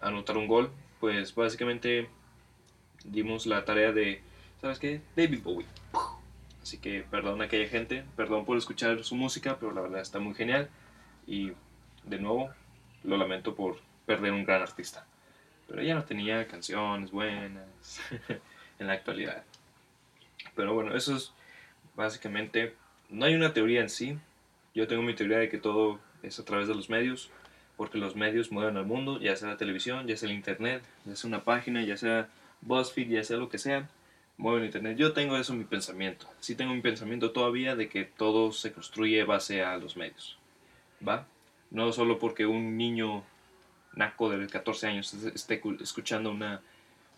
anotar 0.00 0.36
un 0.36 0.46
gol, 0.46 0.70
pues 1.00 1.34
básicamente 1.34 2.08
dimos 3.04 3.46
la 3.46 3.64
tarea 3.64 3.92
de, 3.92 4.20
¿sabes 4.60 4.78
qué? 4.78 5.00
David 5.14 5.42
Bowie. 5.42 5.66
Así 6.62 6.78
que 6.78 7.04
perdón 7.08 7.40
a 7.42 7.44
aquella 7.44 7.68
gente, 7.68 8.04
perdón 8.16 8.44
por 8.44 8.58
escuchar 8.58 9.04
su 9.04 9.14
música, 9.14 9.56
pero 9.60 9.72
la 9.72 9.82
verdad 9.82 10.00
está 10.00 10.18
muy 10.18 10.34
genial. 10.34 10.68
Y 11.26 11.52
de 12.04 12.18
nuevo, 12.18 12.50
lo 13.04 13.16
lamento 13.16 13.54
por 13.54 13.80
perder 14.04 14.32
un 14.32 14.44
gran 14.44 14.62
artista. 14.62 15.06
Pero 15.66 15.82
ya 15.82 15.94
no 15.94 16.04
tenía 16.04 16.46
canciones 16.46 17.10
buenas 17.10 18.00
en 18.78 18.86
la 18.86 18.94
actualidad. 18.94 19.44
Pero 20.54 20.74
bueno, 20.74 20.96
eso 20.96 21.16
es 21.16 21.32
básicamente, 21.94 22.74
no 23.08 23.26
hay 23.26 23.34
una 23.34 23.52
teoría 23.52 23.80
en 23.80 23.90
sí. 23.90 24.18
Yo 24.74 24.86
tengo 24.86 25.02
mi 25.02 25.14
teoría 25.14 25.38
de 25.38 25.48
que 25.48 25.58
todo 25.58 25.98
es 26.22 26.38
a 26.38 26.44
través 26.44 26.68
de 26.68 26.74
los 26.74 26.90
medios, 26.90 27.30
porque 27.76 27.98
los 27.98 28.16
medios 28.16 28.52
mueven 28.52 28.76
al 28.76 28.86
mundo, 28.86 29.20
ya 29.20 29.36
sea 29.36 29.48
la 29.48 29.56
televisión, 29.56 30.06
ya 30.06 30.16
sea 30.16 30.28
el 30.28 30.34
internet, 30.34 30.82
ya 31.04 31.16
sea 31.16 31.28
una 31.28 31.44
página, 31.44 31.82
ya 31.82 31.96
sea 31.96 32.28
BuzzFeed, 32.62 33.08
ya 33.08 33.24
sea 33.24 33.36
lo 33.38 33.48
que 33.48 33.58
sea, 33.58 33.88
mueven 34.36 34.64
internet. 34.64 34.96
Yo 34.96 35.12
tengo 35.12 35.36
eso 35.36 35.52
en 35.52 35.60
mi 35.60 35.64
pensamiento. 35.64 36.28
Sí 36.40 36.54
tengo 36.54 36.74
mi 36.74 36.80
pensamiento 36.80 37.32
todavía 37.32 37.76
de 37.76 37.88
que 37.88 38.04
todo 38.04 38.52
se 38.52 38.72
construye 38.72 39.24
base 39.24 39.62
a 39.62 39.76
los 39.78 39.96
medios. 39.96 40.38
¿Va? 41.06 41.26
No 41.70 41.92
solo 41.92 42.18
porque 42.18 42.46
un 42.46 42.76
niño 42.76 43.24
naco 43.96 44.30
de 44.30 44.46
14 44.46 44.86
años 44.86 45.12
esté 45.12 45.60
escuchando 45.80 46.30
una 46.30 46.60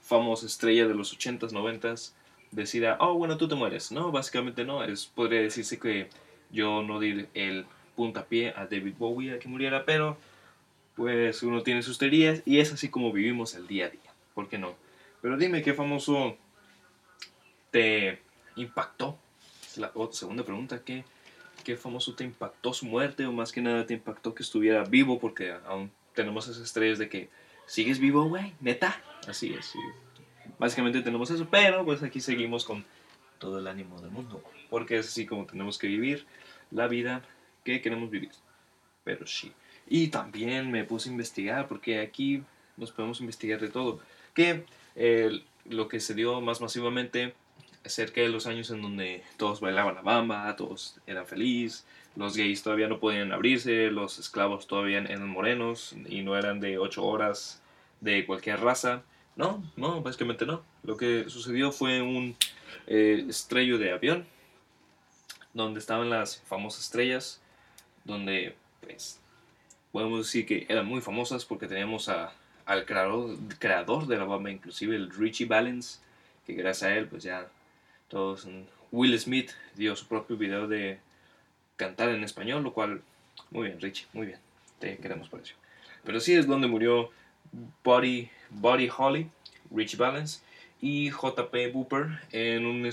famosa 0.00 0.46
estrella 0.46 0.86
de 0.86 0.94
los 0.94 1.16
80s, 1.16 1.50
90s, 1.50 2.12
decida, 2.50 2.96
oh, 3.00 3.14
bueno, 3.14 3.36
tú 3.36 3.48
te 3.48 3.54
mueres. 3.54 3.92
No, 3.92 4.10
básicamente 4.10 4.64
no. 4.64 4.82
Es, 4.82 5.06
podría 5.06 5.42
decirse 5.42 5.78
que 5.78 6.08
yo 6.50 6.82
no 6.82 6.98
di 6.98 7.26
el 7.34 7.66
puntapié 7.94 8.54
a 8.56 8.66
David 8.66 8.94
Bowie 8.98 9.34
a 9.34 9.38
que 9.38 9.48
muriera, 9.48 9.84
pero 9.84 10.16
pues 10.94 11.42
uno 11.42 11.62
tiene 11.62 11.82
sus 11.82 11.98
teorías 11.98 12.42
y 12.44 12.58
es 12.58 12.72
así 12.72 12.88
como 12.88 13.12
vivimos 13.12 13.54
el 13.54 13.66
día 13.66 13.86
a 13.86 13.90
día. 13.90 14.12
¿Por 14.34 14.48
qué 14.48 14.56
no? 14.56 14.74
Pero 15.20 15.36
dime, 15.36 15.62
¿qué 15.62 15.74
famoso 15.74 16.36
te 17.70 18.20
impactó? 18.56 19.18
La 19.76 19.92
segunda 20.12 20.44
pregunta, 20.44 20.82
¿qué, 20.84 21.04
¿qué 21.64 21.76
famoso 21.76 22.14
te 22.14 22.24
impactó 22.24 22.72
su 22.72 22.86
muerte 22.86 23.26
o 23.26 23.32
más 23.32 23.52
que 23.52 23.60
nada 23.60 23.84
te 23.84 23.94
impactó 23.94 24.34
que 24.34 24.42
estuviera 24.42 24.84
vivo? 24.84 25.18
Porque 25.18 25.52
aún 25.66 25.90
tenemos 26.18 26.48
esas 26.48 26.64
estrellas 26.64 26.98
de 26.98 27.08
que 27.08 27.30
sigues 27.64 28.00
vivo, 28.00 28.24
güey, 28.24 28.52
neta. 28.60 29.00
Así 29.28 29.54
es, 29.54 29.72
Básicamente 30.58 31.00
tenemos 31.00 31.30
eso, 31.30 31.46
pero 31.48 31.84
pues 31.84 32.02
aquí 32.02 32.20
seguimos 32.20 32.64
con 32.64 32.84
todo 33.38 33.60
el 33.60 33.68
ánimo 33.68 34.00
del 34.00 34.10
mundo. 34.10 34.42
Porque 34.68 34.98
es 34.98 35.06
así 35.06 35.26
como 35.26 35.46
tenemos 35.46 35.78
que 35.78 35.86
vivir 35.86 36.26
la 36.72 36.88
vida 36.88 37.22
que 37.62 37.80
queremos 37.80 38.10
vivir. 38.10 38.32
Pero 39.04 39.28
sí. 39.28 39.52
Y 39.86 40.08
también 40.08 40.72
me 40.72 40.82
puse 40.82 41.08
a 41.08 41.12
investigar, 41.12 41.68
porque 41.68 42.00
aquí 42.00 42.42
nos 42.76 42.90
podemos 42.90 43.20
investigar 43.20 43.60
de 43.60 43.68
todo. 43.68 44.00
Que 44.34 44.64
eh, 44.96 45.44
lo 45.66 45.86
que 45.86 46.00
se 46.00 46.14
dio 46.14 46.40
más 46.40 46.60
masivamente 46.60 47.36
cerca 47.84 48.20
de 48.20 48.28
los 48.28 48.48
años 48.48 48.72
en 48.72 48.82
donde 48.82 49.22
todos 49.36 49.60
bailaban 49.60 49.94
la 49.94 50.02
bamba, 50.02 50.56
todos 50.56 50.98
eran 51.06 51.28
felices, 51.28 51.86
los 52.18 52.36
gays 52.36 52.64
todavía 52.64 52.88
no 52.88 52.98
podían 52.98 53.32
abrirse, 53.32 53.92
los 53.92 54.18
esclavos 54.18 54.66
todavía 54.66 54.98
eran 54.98 55.28
morenos 55.28 55.94
y 56.08 56.22
no 56.22 56.36
eran 56.36 56.58
de 56.58 56.76
8 56.76 57.04
horas 57.04 57.62
de 58.00 58.26
cualquier 58.26 58.58
raza. 58.58 59.02
No, 59.36 59.62
no, 59.76 60.02
básicamente 60.02 60.44
no. 60.44 60.64
Lo 60.82 60.96
que 60.96 61.30
sucedió 61.30 61.70
fue 61.70 62.02
un 62.02 62.36
eh, 62.88 63.24
estrello 63.28 63.78
de 63.78 63.92
avión 63.92 64.26
donde 65.54 65.78
estaban 65.78 66.10
las 66.10 66.40
famosas 66.40 66.82
estrellas, 66.82 67.40
donde 68.04 68.56
pues 68.80 69.20
podemos 69.92 70.26
decir 70.26 70.44
que 70.44 70.66
eran 70.68 70.86
muy 70.86 71.00
famosas 71.00 71.44
porque 71.44 71.68
teníamos 71.68 72.08
a, 72.08 72.32
al 72.66 72.84
creador, 72.84 73.36
creador 73.60 74.08
de 74.08 74.16
la 74.16 74.24
bamba, 74.24 74.50
inclusive 74.50 74.96
el 74.96 75.08
Richie 75.08 75.46
Valens, 75.46 76.02
que 76.44 76.54
gracias 76.54 76.90
a 76.90 76.96
él 76.96 77.06
pues 77.06 77.22
ya 77.22 77.46
todos... 78.08 78.48
Will 78.90 79.16
Smith 79.20 79.52
dio 79.76 79.94
su 79.94 80.08
propio 80.08 80.36
video 80.36 80.66
de 80.66 80.98
cantar 81.78 82.10
en 82.10 82.22
español, 82.22 82.62
lo 82.62 82.74
cual, 82.74 83.00
muy 83.50 83.68
bien, 83.68 83.80
Richie, 83.80 84.06
muy 84.12 84.26
bien, 84.26 84.38
te 84.78 84.98
queremos 84.98 85.30
por 85.30 85.40
eso. 85.40 85.54
Pero 86.04 86.20
sí 86.20 86.34
es 86.34 86.46
donde 86.46 86.66
murió 86.66 87.10
Buddy, 87.82 88.28
Buddy 88.50 88.90
Holly, 88.94 89.30
Richie 89.70 89.96
Valens 89.96 90.44
y 90.82 91.10
JP 91.10 91.72
Booper 91.72 92.20
en 92.32 92.66
un 92.66 92.90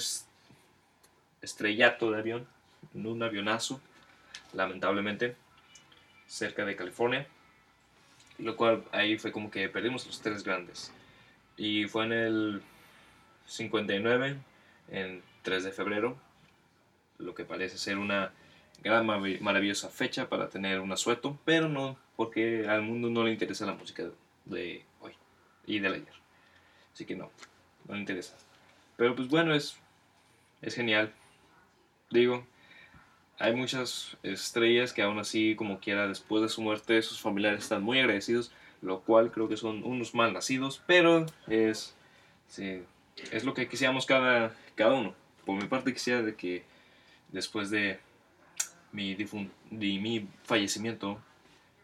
estrellato 1.41 2.11
de 2.11 2.19
avión, 2.19 2.47
en 2.93 3.07
un 3.07 3.21
avionazo, 3.21 3.81
lamentablemente, 4.53 5.35
cerca 6.27 6.63
de 6.63 6.75
California. 6.75 7.27
Lo 8.37 8.55
cual 8.55 8.83
ahí 8.91 9.17
fue 9.17 9.31
como 9.31 9.49
que 9.49 9.69
perdimos 9.69 10.05
los 10.05 10.21
tres 10.21 10.43
grandes. 10.43 10.91
Y 11.57 11.85
fue 11.87 12.05
en 12.05 12.11
el 12.11 12.61
59, 13.45 14.35
en 14.89 15.23
3 15.43 15.63
de 15.63 15.71
febrero, 15.71 16.17
lo 17.17 17.33
que 17.33 17.45
parece 17.45 17.77
ser 17.77 17.97
una 17.97 18.33
gran 18.85 19.07
maravillosa 19.07 19.89
fecha 19.89 20.29
para 20.29 20.47
tener 20.47 20.79
un 20.79 20.91
asueto, 20.91 21.39
pero 21.43 21.67
no 21.67 21.97
porque 22.15 22.67
al 22.69 22.83
mundo 22.83 23.09
no 23.09 23.23
le 23.23 23.31
interesa 23.31 23.65
la 23.65 23.73
música 23.73 24.03
de 24.45 24.85
hoy 25.01 25.13
y 25.65 25.79
del 25.79 25.95
ayer. 25.95 26.13
Así 26.93 27.03
que 27.03 27.15
no, 27.15 27.31
no 27.87 27.95
le 27.95 27.99
interesa. 27.99 28.37
Pero 28.95 29.15
pues 29.15 29.27
bueno, 29.27 29.55
es, 29.55 29.75
es 30.61 30.75
genial. 30.75 31.11
Digo, 32.11 32.45
hay 33.39 33.55
muchas 33.55 34.17
estrellas 34.21 34.93
que 34.93 35.01
aún 35.01 35.17
así, 35.17 35.55
como 35.55 35.79
quiera, 35.79 36.07
después 36.07 36.43
de 36.43 36.49
su 36.49 36.61
muerte, 36.61 37.01
sus 37.01 37.19
familiares 37.19 37.63
están 37.63 37.81
muy 37.81 37.99
agradecidos, 37.99 38.51
lo 38.83 39.01
cual 39.01 39.31
creo 39.31 39.49
que 39.49 39.57
son 39.57 39.83
unos 39.83 40.13
mal 40.13 40.31
nacidos, 40.31 40.83
pero 40.85 41.25
es, 41.47 41.95
es 43.31 43.43
lo 43.43 43.55
que 43.55 43.67
quisiéramos 43.67 44.05
cada, 44.05 44.55
cada 44.75 44.93
uno. 44.93 45.15
Por 45.43 45.55
mi 45.59 45.67
parte 45.67 45.91
quisiera 45.91 46.21
de 46.21 46.35
que 46.35 46.63
después 47.31 47.71
de 47.71 47.99
mi, 48.95 49.15
de 49.15 49.99
mi 49.99 50.27
fallecimiento, 50.43 51.19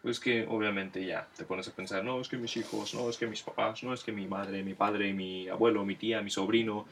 pues 0.02 0.20
que 0.20 0.46
obviamente 0.48 1.06
ya 1.06 1.28
te 1.36 1.46
pones 1.46 1.68
a 1.68 1.76
pensar, 1.76 2.04
no, 2.04 2.20
es 2.20 2.28
que 2.28 2.38
mis 2.38 2.56
hijos, 2.58 2.94
no, 2.94 3.10
es 3.10 3.18
que 3.18 3.28
mis 3.28 3.44
papás, 3.44 3.84
no, 3.84 3.94
es 3.94 4.04
que 4.04 4.12
mi 4.12 4.26
madre, 4.26 4.64
mi 4.64 4.74
padre, 4.74 5.14
mi 5.14 5.48
abuelo, 5.48 5.86
mi 5.86 5.96
tía, 5.96 6.22
mi 6.22 6.32
sobrino, 6.32 6.86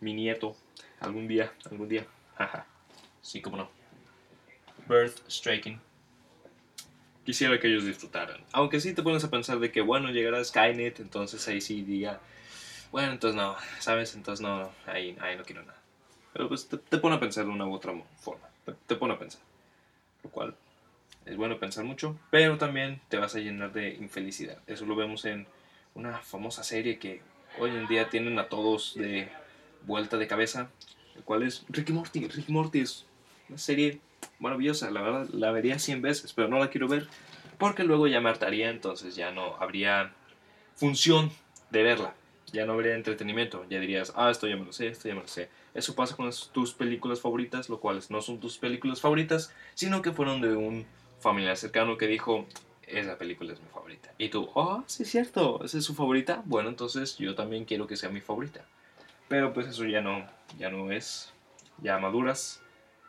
mi 0.00 0.14
nieto, 0.14 0.56
algún 1.00 1.28
día, 1.28 1.52
algún 1.70 1.88
día, 1.88 2.06
jaja, 2.36 2.66
sí, 3.20 3.42
como 3.42 3.58
no. 3.58 3.70
Birth 4.88 5.28
Striking. 5.28 5.80
Quisiera 7.24 7.60
que 7.60 7.68
ellos 7.68 7.84
disfrutaran. 7.84 8.40
Aunque 8.52 8.80
sí 8.80 8.94
te 8.94 9.02
pones 9.02 9.22
a 9.22 9.30
pensar 9.30 9.60
de 9.60 9.70
que, 9.70 9.80
bueno, 9.80 10.10
llegará 10.10 10.42
Skynet, 10.42 10.98
entonces 11.00 11.46
ahí 11.46 11.60
sí 11.60 11.82
diga, 11.82 12.20
bueno, 12.90 13.12
entonces 13.12 13.36
no, 13.36 13.56
¿sabes? 13.78 14.14
Entonces 14.14 14.42
no, 14.42 14.70
ahí, 14.86 15.16
ahí 15.20 15.36
no 15.36 15.44
quiero 15.44 15.62
nada. 15.62 15.80
Pero 16.32 16.48
pues 16.48 16.68
te, 16.68 16.98
pone 16.98 17.16
a 17.16 17.20
pensar 17.20 17.44
de 17.44 17.50
una 17.50 17.66
u 17.66 17.74
otra 17.74 17.92
forma. 18.18 18.48
Te, 18.86 18.96
pone 18.96 19.14
a 19.14 19.18
pensar. 19.18 19.40
Lo 20.22 20.30
cual 20.30 20.56
es 21.26 21.36
bueno 21.36 21.58
pensar 21.58 21.84
mucho, 21.84 22.18
pero 22.30 22.58
también 22.58 23.00
te 23.08 23.16
vas 23.16 23.34
a 23.34 23.38
llenar 23.38 23.72
de 23.72 23.94
infelicidad. 23.94 24.58
Eso 24.66 24.86
lo 24.86 24.96
vemos 24.96 25.24
en 25.24 25.46
una 25.94 26.18
famosa 26.18 26.62
serie 26.62 26.98
que 26.98 27.22
hoy 27.58 27.70
en 27.70 27.86
día 27.86 28.08
tienen 28.08 28.38
a 28.38 28.48
todos 28.48 28.94
de 28.94 29.28
vuelta 29.86 30.16
de 30.16 30.26
cabeza, 30.26 30.70
el 31.16 31.22
cual 31.22 31.42
es 31.42 31.64
Ricky 31.68 31.92
Morty. 31.92 32.28
Ricky 32.28 32.52
Morty 32.52 32.80
es 32.80 33.06
una 33.48 33.58
serie 33.58 34.00
maravillosa, 34.38 34.90
la 34.90 35.02
verdad 35.02 35.28
la 35.32 35.50
vería 35.50 35.78
100 35.78 36.02
veces, 36.02 36.32
pero 36.32 36.48
no 36.48 36.58
la 36.58 36.70
quiero 36.70 36.88
ver 36.88 37.08
porque 37.58 37.84
luego 37.84 38.06
ya 38.08 38.20
me 38.20 38.28
hartaría, 38.28 38.70
entonces 38.70 39.14
ya 39.14 39.30
no 39.30 39.56
habría 39.56 40.12
función 40.74 41.30
de 41.70 41.82
verla 41.82 42.14
ya 42.52 42.66
no 42.66 42.74
habría 42.74 42.94
entretenimiento, 42.94 43.64
ya 43.68 43.80
dirías, 43.80 44.12
ah, 44.16 44.30
esto 44.30 44.46
ya 44.46 44.56
me 44.56 44.64
lo 44.64 44.72
sé, 44.72 44.88
esto 44.88 45.08
ya 45.08 45.14
me 45.14 45.22
lo 45.22 45.28
sé. 45.28 45.48
Eso 45.74 45.94
pasa 45.94 46.16
con 46.16 46.30
tus 46.52 46.74
películas 46.74 47.20
favoritas, 47.20 47.68
lo 47.68 47.80
cuales 47.80 48.10
no 48.10 48.20
son 48.20 48.38
tus 48.38 48.58
películas 48.58 49.00
favoritas, 49.00 49.54
sino 49.74 50.02
que 50.02 50.12
fueron 50.12 50.40
de 50.40 50.54
un 50.54 50.84
familiar 51.20 51.56
cercano 51.56 51.96
que 51.96 52.06
dijo, 52.06 52.46
esa 52.86 53.16
película 53.16 53.52
es 53.52 53.60
mi 53.60 53.68
favorita. 53.68 54.12
Y 54.18 54.28
tú, 54.28 54.50
oh, 54.54 54.84
sí 54.86 55.04
es 55.04 55.10
cierto, 55.10 55.64
esa 55.64 55.78
es 55.78 55.84
su 55.84 55.94
favorita. 55.94 56.42
Bueno, 56.44 56.68
entonces 56.68 57.16
yo 57.16 57.34
también 57.34 57.64
quiero 57.64 57.86
que 57.86 57.96
sea 57.96 58.10
mi 58.10 58.20
favorita. 58.20 58.64
Pero 59.28 59.54
pues 59.54 59.66
eso 59.66 59.84
ya 59.86 60.02
no, 60.02 60.26
ya 60.58 60.68
no 60.68 60.92
es, 60.92 61.32
ya 61.80 61.98
maduras. 61.98 62.60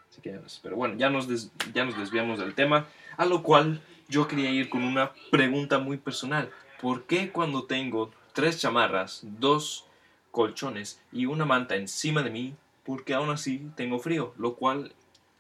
Así 0.10 0.22
que, 0.22 0.40
pero 0.62 0.76
bueno, 0.76 0.96
ya 0.96 1.10
nos, 1.10 1.28
ya 1.74 1.86
nos 1.86 1.98
desviamos 1.98 2.40
del 2.40 2.54
tema, 2.54 2.88
a 3.18 3.26
lo 3.26 3.44
cual 3.44 3.82
yo 4.08 4.28
quería 4.28 4.52
ir 4.52 4.70
con 4.70 4.84
una 4.84 5.12
pregunta 5.32 5.80
muy 5.80 5.98
personal. 5.98 6.50
¿Por 6.82 7.06
qué 7.06 7.32
cuando 7.32 7.64
tengo 7.64 8.12
tres 8.34 8.60
chamarras, 8.60 9.22
dos 9.24 9.86
colchones 10.32 11.00
y 11.12 11.28
una 11.28 11.46
manta 11.46 11.76
encima 11.76 12.24
de 12.24 12.32
mí 12.32 12.56
porque 12.84 13.14
aún 13.14 13.30
así 13.30 13.70
tengo 13.76 14.00
frío, 14.00 14.34
lo 14.38 14.56
cual 14.56 14.94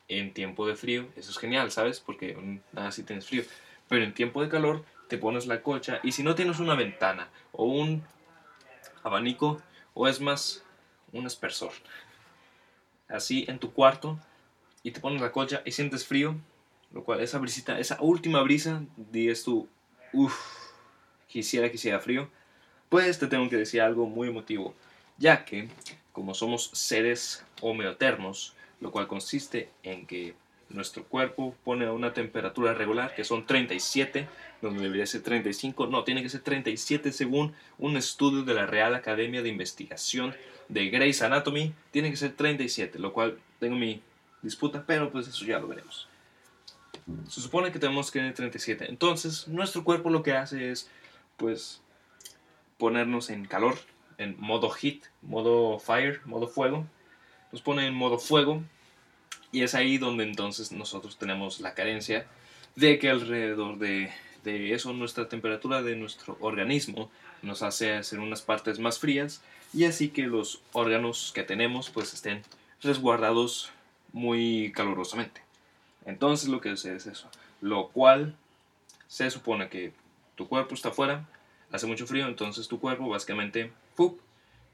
en 0.08 0.34
tiempo 0.34 0.68
de 0.68 0.76
frío, 0.76 1.08
eso 1.16 1.32
es 1.32 1.38
genial, 1.38 1.72
¿sabes? 1.72 2.00
Porque 2.00 2.62
nada 2.72 2.90
así 2.90 3.04
tienes 3.04 3.28
frío, 3.28 3.44
pero 3.90 4.04
en 4.04 4.14
tiempo 4.14 4.42
de 4.42 4.50
calor 4.50 4.86
te 5.08 5.18
pones 5.18 5.48
la 5.48 5.62
colcha 5.62 6.00
y 6.04 6.12
si 6.12 6.24
no 6.24 6.36
tienes 6.36 6.60
una 6.60 6.76
ventana 6.76 7.30
o 7.52 7.66
un 7.66 8.04
abanico 9.04 9.62
o 9.94 10.08
es 10.08 10.22
más 10.22 10.64
un 11.12 11.26
aspersor, 11.26 11.72
así 13.10 13.46
en 13.48 13.60
tu 13.60 13.74
cuarto 13.74 14.20
y 14.84 14.92
te 14.92 15.00
pones 15.00 15.22
la 15.22 15.32
colcha 15.32 15.62
y 15.66 15.72
sientes 15.72 16.06
frío, 16.06 16.36
lo 16.92 17.04
cual 17.04 17.22
esa 17.22 17.40
brisita, 17.40 17.80
esa 17.80 17.98
última 18.02 18.42
brisa, 18.42 18.84
dices 18.96 19.44
tú, 19.44 19.68
uff, 20.14 20.36
quisiera 21.28 21.70
que 21.70 21.76
hiciera 21.76 22.00
frío 22.00 22.30
pues 22.94 23.18
te 23.18 23.26
tengo 23.26 23.50
que 23.50 23.58
decir 23.58 23.82
algo 23.82 24.06
muy 24.06 24.28
emotivo, 24.28 24.76
ya 25.18 25.46
que 25.46 25.68
como 26.12 26.36
somos 26.36 26.70
seres 26.74 27.44
homeotermos, 27.60 28.54
lo 28.82 28.92
cual 28.92 29.08
consiste 29.08 29.72
en 29.82 30.06
que 30.06 30.36
nuestro 30.70 31.04
cuerpo 31.04 31.56
pone 31.64 31.88
a 31.88 31.92
una 31.92 32.14
temperatura 32.14 32.76
regular, 32.76 33.16
que 33.16 33.24
son 33.24 33.48
37, 33.48 34.28
donde 34.62 34.84
debería 34.84 35.08
ser 35.08 35.24
35, 35.24 35.88
no, 35.88 36.04
tiene 36.04 36.22
que 36.22 36.30
ser 36.30 36.42
37 36.42 37.12
según 37.12 37.56
un 37.80 37.98
estudio 37.98 38.44
de 38.44 38.54
la 38.54 38.68
Real 38.68 38.94
Academia 38.94 39.42
de 39.42 39.50
Investigación 39.50 40.36
de 40.70 40.92
Grey's 40.92 41.24
Anatomy, 41.24 41.74
tiene 41.90 42.12
que 42.12 42.18
ser 42.18 42.34
37, 42.34 43.00
lo 43.00 43.12
cual 43.12 43.40
tengo 43.60 43.76
mi 43.76 44.04
disputa, 44.44 44.84
pero 44.86 45.12
pues 45.12 45.28
eso 45.28 45.44
ya 45.46 45.58
lo 45.58 45.68
veremos. 45.68 46.08
Se 47.28 47.42
supone 47.42 47.72
que 47.72 47.80
tenemos 47.80 48.12
que 48.12 48.20
tener 48.20 48.36
37, 48.36 48.86
entonces 48.88 49.48
nuestro 49.48 49.84
cuerpo 49.84 50.12
lo 50.12 50.22
que 50.22 50.34
hace 50.34 50.70
es, 50.70 50.92
pues, 51.38 51.82
ponernos 52.78 53.30
en 53.30 53.46
calor, 53.46 53.78
en 54.18 54.36
modo 54.40 54.70
heat, 54.70 55.00
modo 55.22 55.80
fire, 55.80 56.22
modo 56.26 56.48
fuego, 56.48 56.86
nos 57.52 57.62
pone 57.62 57.86
en 57.86 57.94
modo 57.94 58.18
fuego 58.18 58.64
y 59.52 59.62
es 59.62 59.76
ahí 59.76 59.98
donde 59.98 60.24
entonces 60.24 60.72
nosotros 60.72 61.18
tenemos 61.18 61.60
la 61.60 61.76
carencia 61.76 62.26
de 62.76 62.98
que 62.98 63.10
alrededor 63.10 63.78
de, 63.78 64.12
eso 64.44 64.92
nuestra 64.94 65.30
temperatura 65.30 65.82
de 65.82 65.96
nuestro 65.96 66.38
organismo 66.42 67.10
nos 67.42 67.62
hace 67.62 67.94
hacer 67.94 68.20
unas 68.20 68.42
partes 68.42 68.80
más 68.80 69.00
frías 69.00 69.42
y 69.74 69.86
así 69.86 70.10
que 70.10 70.24
los 70.24 70.62
órganos 70.74 71.32
que 71.34 71.44
tenemos 71.44 71.90
pues 71.90 72.14
estén 72.14 72.42
resguardados 72.82 73.72
muy 74.12 74.72
calurosamente. 74.76 75.42
Entonces 76.06 76.50
lo 76.50 76.60
que 76.60 76.70
sucede 76.72 76.98
es 76.98 77.08
eso, 77.08 77.30
lo 77.62 77.88
cual 77.90 78.36
se 79.08 79.30
supone 79.30 79.70
que 79.70 79.94
tu 80.36 80.48
cuerpo 80.48 80.74
está 80.74 80.90
afuera, 80.90 81.26
hace 81.74 81.88
mucho 81.88 82.08
frío, 82.08 82.28
entonces 82.28 82.68
tu 82.68 82.80
cuerpo 82.80 83.10
básicamente 83.10 83.74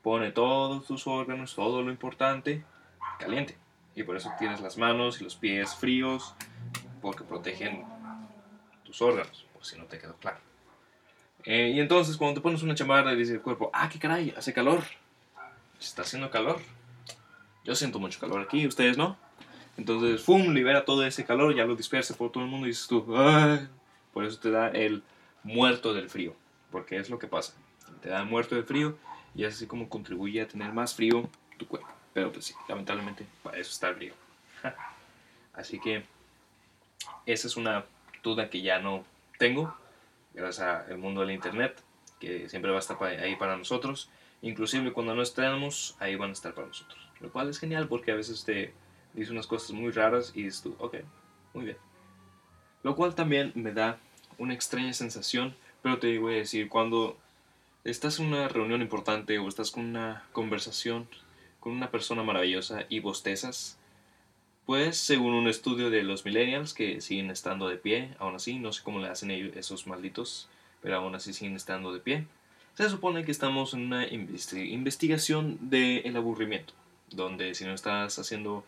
pone 0.04 0.32
todos 0.32 0.86
tus 0.86 1.08
órganos, 1.08 1.56
todo 1.56 1.82
lo 1.82 1.92
importante, 1.92 2.64
caliente. 3.18 3.58
Y 3.96 4.04
por 4.04 4.16
eso 4.16 4.32
tienes 4.38 4.62
las 4.62 4.78
manos 4.78 5.20
y 5.20 5.24
los 5.24 5.36
pies 5.36 5.76
fríos, 5.76 6.36
porque 7.02 7.24
protegen 7.24 7.84
tus 8.84 9.02
órganos, 9.02 9.48
por 9.54 9.66
si 9.66 9.78
no 9.78 9.86
te 9.86 9.98
quedó 9.98 10.16
claro. 10.16 10.38
Eh, 11.46 11.72
y 11.74 11.80
entonces 11.80 12.18
cuando 12.18 12.36
te 12.36 12.42
pones 12.42 12.64
una 12.64 12.76
chamarra 12.76 13.14
y 13.14 13.16
dice 13.16 13.34
el 13.34 13.42
cuerpo, 13.42 13.72
ah, 13.74 13.90
qué 13.90 13.98
caray, 13.98 14.34
hace 14.38 14.54
calor. 14.54 14.84
Está 15.80 16.02
haciendo 16.02 16.30
calor. 16.30 16.60
Yo 17.64 17.76
siento 17.76 18.00
mucho 18.00 18.20
calor 18.20 18.42
aquí, 18.42 18.68
ustedes 18.68 18.98
no. 18.98 19.18
Entonces, 19.78 20.22
¡fum! 20.22 20.52
libera 20.54 20.84
todo 20.84 21.06
ese 21.06 21.24
calor, 21.24 21.56
ya 21.56 21.64
lo 21.64 21.78
dispersa 21.78 22.14
por 22.16 22.32
todo 22.32 22.44
el 22.44 22.50
mundo 22.50 22.68
y 22.68 22.72
dices 22.72 22.88
tú, 22.88 23.06
¡ay! 23.16 23.70
Por 24.14 24.26
eso 24.26 24.38
te 24.38 24.52
da 24.52 24.68
el 24.68 25.02
muerto 25.44 25.94
del 25.94 26.10
frío, 26.10 26.36
porque 26.72 26.98
es 26.98 27.10
lo 27.10 27.20
que 27.20 27.28
pasa. 27.28 27.54
Te 28.02 28.10
da 28.10 28.24
muerto 28.24 28.56
del 28.56 28.66
frío 28.66 28.98
y 29.36 29.44
es 29.44 29.56
así 29.56 29.68
como 29.68 29.90
contribuye 29.90 30.42
a 30.42 30.48
tener 30.48 30.74
más 30.74 30.96
frío 30.96 31.30
tu 31.58 31.68
cuerpo. 31.68 31.90
Pero 32.14 32.32
pues 32.32 32.46
sí, 32.46 32.54
lamentablemente 32.68 33.26
para 33.44 33.58
eso 33.58 33.72
está 33.72 33.90
el 33.90 33.96
frío. 33.96 34.14
Así 35.54 35.80
que 35.80 36.04
esa 37.26 37.48
es 37.48 37.58
una 37.58 37.86
duda 38.24 38.50
que 38.50 38.62
ya 38.62 38.80
no 38.80 39.04
tengo, 39.38 39.76
gracias 40.34 40.90
al 40.90 40.98
mundo 40.98 41.22
del 41.22 41.32
internet, 41.32 41.82
que 42.20 42.50
siempre 42.50 42.72
va 42.72 42.78
a 42.78 42.80
estar 42.80 43.02
ahí 43.04 43.36
para 43.36 43.58
nosotros. 43.58 44.10
Inclusive 44.42 44.94
cuando 44.94 45.16
no 45.16 45.22
estemos, 45.22 45.96
ahí 46.00 46.16
van 46.16 46.30
a 46.30 46.34
estar 46.34 46.54
para 46.54 46.68
nosotros. 46.68 47.00
Lo 47.20 47.32
cual 47.32 47.50
es 47.50 47.60
genial 47.60 47.88
porque 47.88 48.12
a 48.12 48.16
veces 48.16 48.44
te 48.46 48.74
dice 49.14 49.32
unas 49.32 49.48
cosas 49.48 49.72
muy 49.72 49.92
raras 49.92 50.32
y 50.34 50.44
dices 50.44 50.62
tú, 50.62 50.76
ok, 50.80 50.98
muy 51.54 51.66
bien. 51.66 51.78
Lo 52.84 52.96
cual 52.96 53.16
también 53.16 53.52
me 53.56 53.74
da 53.74 54.00
una 54.38 54.54
extraña 54.54 54.94
sensación, 54.94 55.56
pero 55.82 56.00
te 56.00 56.18
voy 56.20 56.36
a 56.36 56.38
decir, 56.38 56.70
cuando 56.70 57.18
estás 57.84 58.20
en 58.20 58.28
una 58.28 58.48
reunión 58.48 58.82
importante 58.82 59.40
o 59.40 59.48
estás 59.48 59.72
con 59.72 59.86
una 59.86 60.24
conversación 60.32 61.08
con 61.60 61.74
una 61.74 61.92
persona 61.92 62.24
maravillosa 62.24 62.86
y 62.90 63.00
bostezas? 63.00 63.78
Pues 64.66 64.98
según 64.98 65.34
un 65.34 65.48
estudio 65.48 65.90
de 65.90 66.04
los 66.04 66.26
millennials 66.26 66.74
que 66.74 67.02
siguen 67.02 67.32
estando 67.32 67.68
de 67.68 67.78
pie, 67.78 68.16
aún 68.20 68.36
así, 68.36 68.60
no 68.60 68.72
sé 68.72 68.84
cómo 68.84 69.00
le 69.00 69.08
hacen 69.08 69.32
ellos, 69.32 69.56
esos 69.56 69.88
malditos, 69.88 70.48
pero 70.82 70.98
aún 70.98 71.16
así 71.16 71.34
siguen 71.34 71.56
estando 71.56 71.92
de 71.92 72.00
pie. 72.00 72.28
Se 72.76 72.90
supone 72.90 73.26
que 73.26 73.32
estamos 73.32 73.74
en 73.74 73.88
una 73.88 74.08
investigación 74.08 75.58
del 75.70 76.16
aburrimiento, 76.16 76.74
donde 77.10 77.56
si 77.56 77.66
no 77.66 77.74
estás 77.74 78.20
haciendo 78.20 78.64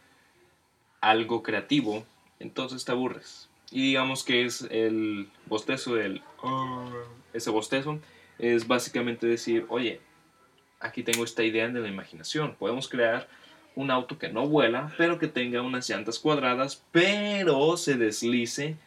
algo 1.01 1.43
creativo, 1.43 2.03
entonces 2.39 2.83
te 2.83 2.91
aburres. 2.91 3.47
Y 3.71 3.81
digamos 3.87 4.23
que 4.23 4.45
es 4.45 4.67
el 4.69 5.29
bostezo 5.45 5.95
del... 5.95 6.21
ese 7.33 7.49
bostezo 7.49 7.99
es 8.37 8.67
básicamente 8.67 9.25
decir, 9.27 9.65
oye, 9.69 10.01
aquí 10.79 11.03
tengo 11.03 11.23
esta 11.23 11.43
idea 11.43 11.69
de 11.69 11.79
la 11.79 11.87
imaginación. 11.87 12.55
Podemos 12.55 12.89
crear 12.89 13.27
un 13.75 13.89
auto 13.89 14.17
que 14.17 14.29
no 14.29 14.47
vuela, 14.47 14.93
pero 14.97 15.17
que 15.17 15.27
tenga 15.27 15.61
unas 15.61 15.89
llantas 15.89 16.19
cuadradas, 16.19 16.83
pero 16.91 17.77
se 17.77 17.95
deslice 17.95 18.77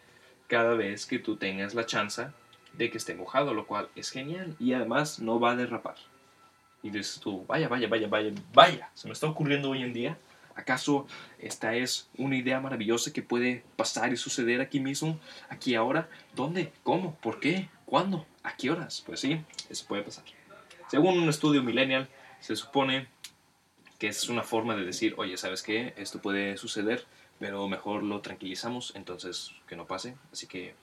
cada 0.47 0.75
vez 0.75 1.07
que 1.07 1.18
tú 1.18 1.37
tengas 1.37 1.75
la 1.75 1.87
chance 1.87 2.27
de 2.75 2.90
que 2.90 2.99
esté 2.99 3.14
mojado, 3.14 3.55
lo 3.55 3.66
cual 3.66 3.88
es 3.94 4.11
genial 4.11 4.55
y 4.59 4.75
además 4.75 5.20
no 5.20 5.40
va 5.40 5.53
a 5.53 5.57
derrapar. 5.57 5.97
Y 6.83 6.90
dices 6.90 7.20
tú, 7.20 7.47
vaya, 7.47 7.68
vaya, 7.68 7.88
vaya, 7.88 8.09
vaya, 8.09 8.33
vaya, 8.53 8.90
se 8.92 9.09
me 9.09 9.12
está 9.14 9.27
ocurriendo 9.27 9.70
hoy 9.70 9.83
en 9.83 9.92
día. 9.92 10.18
¿Acaso 10.55 11.07
esta 11.38 11.75
es 11.75 12.09
una 12.17 12.37
idea 12.37 12.61
maravillosa 12.61 13.12
que 13.12 13.23
puede 13.23 13.64
pasar 13.77 14.12
y 14.12 14.17
suceder 14.17 14.61
aquí 14.61 14.81
mismo, 14.81 15.19
aquí 15.49 15.75
ahora? 15.75 16.09
¿Dónde? 16.35 16.73
¿Cómo? 16.83 17.17
¿Por 17.17 17.40
qué? 17.40 17.69
¿Cuándo? 17.87 18.27
¿A 18.43 18.57
qué 18.57 18.71
horas? 18.71 19.03
Pues 19.05 19.21
sí, 19.21 19.40
eso 19.69 19.87
puede 19.87 20.03
pasar. 20.03 20.25
Según 20.88 21.19
un 21.19 21.29
estudio 21.29 21.62
millennial, 21.62 22.09
se 22.40 22.55
supone 22.57 23.09
que 23.99 24.09
es 24.09 24.29
una 24.29 24.43
forma 24.43 24.77
de 24.77 24.85
decir, 24.85 25.14
oye, 25.17 25.37
¿sabes 25.37 25.62
qué? 25.62 25.95
Esto 25.97 26.21
puede 26.21 26.57
suceder, 26.57 27.07
pero 27.38 27.67
mejor 27.69 28.03
lo 28.03 28.21
tranquilizamos, 28.21 28.93
entonces 28.95 29.53
que 29.67 29.77
no 29.77 29.87
pase, 29.87 30.17
así 30.33 30.47
que 30.47 30.75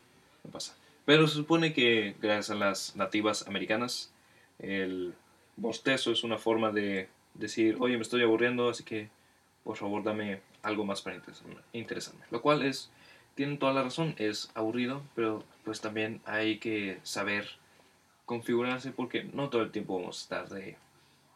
no 0.44 0.52
pasa. 0.52 0.76
Pero 1.06 1.28
se 1.28 1.36
supone 1.36 1.74
que 1.74 2.16
gracias 2.22 2.52
a 2.52 2.56
las 2.56 2.96
nativas 2.96 3.48
americanas, 3.48 4.12
el 4.60 5.14
bostezo 5.56 6.12
es 6.12 6.24
una 6.24 6.38
forma 6.38 6.72
de 6.72 7.10
decir, 7.34 7.78
oye, 7.80 7.96
me 7.96 8.04
estoy 8.04 8.24
aburriendo, 8.24 8.70
así 8.70 8.84
que 8.84 9.10
por 9.63 9.78
favor 9.78 10.04
dame 10.04 10.41
algo 10.63 10.86
más 10.86 11.02
para 11.02 11.19
interesarme. 11.74 12.21
Lo 12.30 12.41
cual 12.41 12.63
es, 12.63 12.89
tienen 13.36 13.60
toda 13.60 13.74
la 13.74 13.84
razón, 13.84 14.15
es 14.17 14.52
aburrido, 14.54 15.02
pero 15.15 15.43
pues 15.63 15.82
también 15.82 16.21
hay 16.26 16.60
que 16.60 17.00
saber 17.04 17.47
configurarse 18.26 18.91
porque 18.91 19.24
no 19.24 19.50
todo 19.50 19.62
el 19.62 19.71
tiempo 19.71 20.00
vamos 20.00 20.19
a 20.19 20.21
estar 20.21 20.50
de 20.50 20.78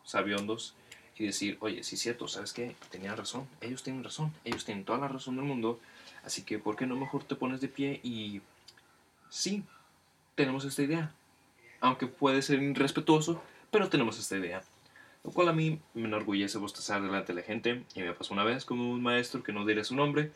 sabiondos 0.04 0.76
y 1.18 1.26
decir, 1.26 1.58
oye, 1.62 1.84
sí 1.84 1.96
es 1.96 2.02
cierto, 2.02 2.28
¿sabes 2.28 2.54
qué? 2.54 2.76
Tenían 2.90 3.18
razón, 3.18 3.48
ellos 3.62 3.84
tienen 3.84 4.04
razón, 4.04 4.34
ellos 4.44 4.66
tienen 4.66 4.86
toda 4.86 5.00
la 5.00 5.08
razón 5.08 5.36
del 5.36 5.46
mundo, 5.46 5.80
así 6.24 6.44
que 6.44 6.60
¿por 6.60 6.76
qué 6.76 6.86
no 6.86 6.96
mejor 6.96 7.24
te 7.24 7.36
pones 7.36 7.62
de 7.62 7.68
pie 7.68 8.00
y 8.04 8.42
sí, 9.30 9.64
tenemos 10.36 10.66
esta 10.66 10.84
idea? 10.84 11.12
Aunque 11.80 12.08
puede 12.08 12.42
ser 12.42 12.62
irrespetuoso, 12.62 13.42
pero 13.72 13.90
tenemos 13.90 14.20
esta 14.20 14.38
idea. 14.38 14.64
Lo 15.26 15.32
cual 15.32 15.50
a 15.50 15.54
mí 15.54 15.80
me 15.96 16.06
enorgullece 16.06 16.60
bostezar 16.60 17.02
delante 17.02 17.34
de 17.34 17.42
la 17.42 17.46
gente 17.46 17.84
y 17.96 18.02
me 18.02 18.14
pasó 18.14 18.36
una 18.36 18.44
vez 18.44 18.64
con 18.64 18.80
un 18.80 19.02
maestro 19.02 19.42
que 19.42 19.52
no 19.52 19.66
diré 19.66 19.84
su 19.84 19.96
nombre, 19.96 20.32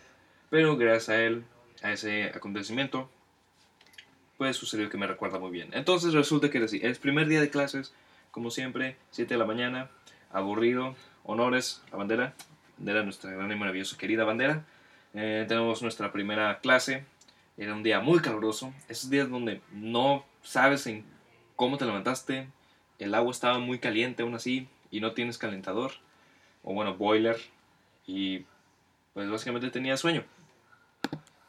pero 0.49 0.77
gracias 0.77 1.09
a 1.09 1.21
él, 1.21 1.43
a 1.83 1.91
ese 1.91 2.23
acontecimiento, 2.23 3.07
pues 4.37 4.57
sucedió 4.57 4.89
que 4.89 4.97
me 4.97 5.05
recuerda 5.05 5.37
muy 5.37 5.51
bien. 5.51 5.69
Entonces 5.73 6.13
resulta 6.13 6.49
que 6.49 6.63
es 6.63 6.97
primer 6.97 7.27
día 7.27 7.39
de 7.39 7.51
clases, 7.51 7.93
como 8.31 8.49
siempre, 8.49 8.97
7 9.11 9.35
de 9.35 9.37
la 9.37 9.45
mañana, 9.45 9.91
aburrido, 10.31 10.95
honores, 11.23 11.83
la 11.91 11.97
bandera, 11.99 12.33
bandera, 12.79 13.03
nuestra 13.03 13.29
gran 13.29 13.51
y 13.51 13.55
maravillosa 13.55 13.95
querida 13.95 14.23
bandera. 14.23 14.65
Eh, 15.13 15.45
tenemos 15.47 15.83
nuestra 15.83 16.11
primera 16.11 16.61
clase, 16.61 17.05
era 17.57 17.75
un 17.75 17.83
día 17.83 17.99
muy 17.99 18.21
caluroso, 18.21 18.73
esos 18.87 19.11
días 19.11 19.29
donde 19.29 19.61
no 19.71 20.25
sabes 20.41 20.87
en 20.87 21.05
cómo 21.55 21.77
te 21.77 21.85
levantaste, 21.85 22.47
el 22.97 23.13
agua 23.13 23.31
estaba 23.31 23.59
muy 23.59 23.77
caliente 23.77 24.23
aún 24.23 24.33
así 24.33 24.67
y 24.91 25.01
no 25.01 25.13
tienes 25.13 25.37
calentador, 25.37 25.91
o 26.63 26.73
bueno, 26.73 26.95
boiler, 26.95 27.37
y 28.07 28.45
pues 29.13 29.29
básicamente 29.29 29.69
tenía 29.69 29.97
sueño. 29.97 30.23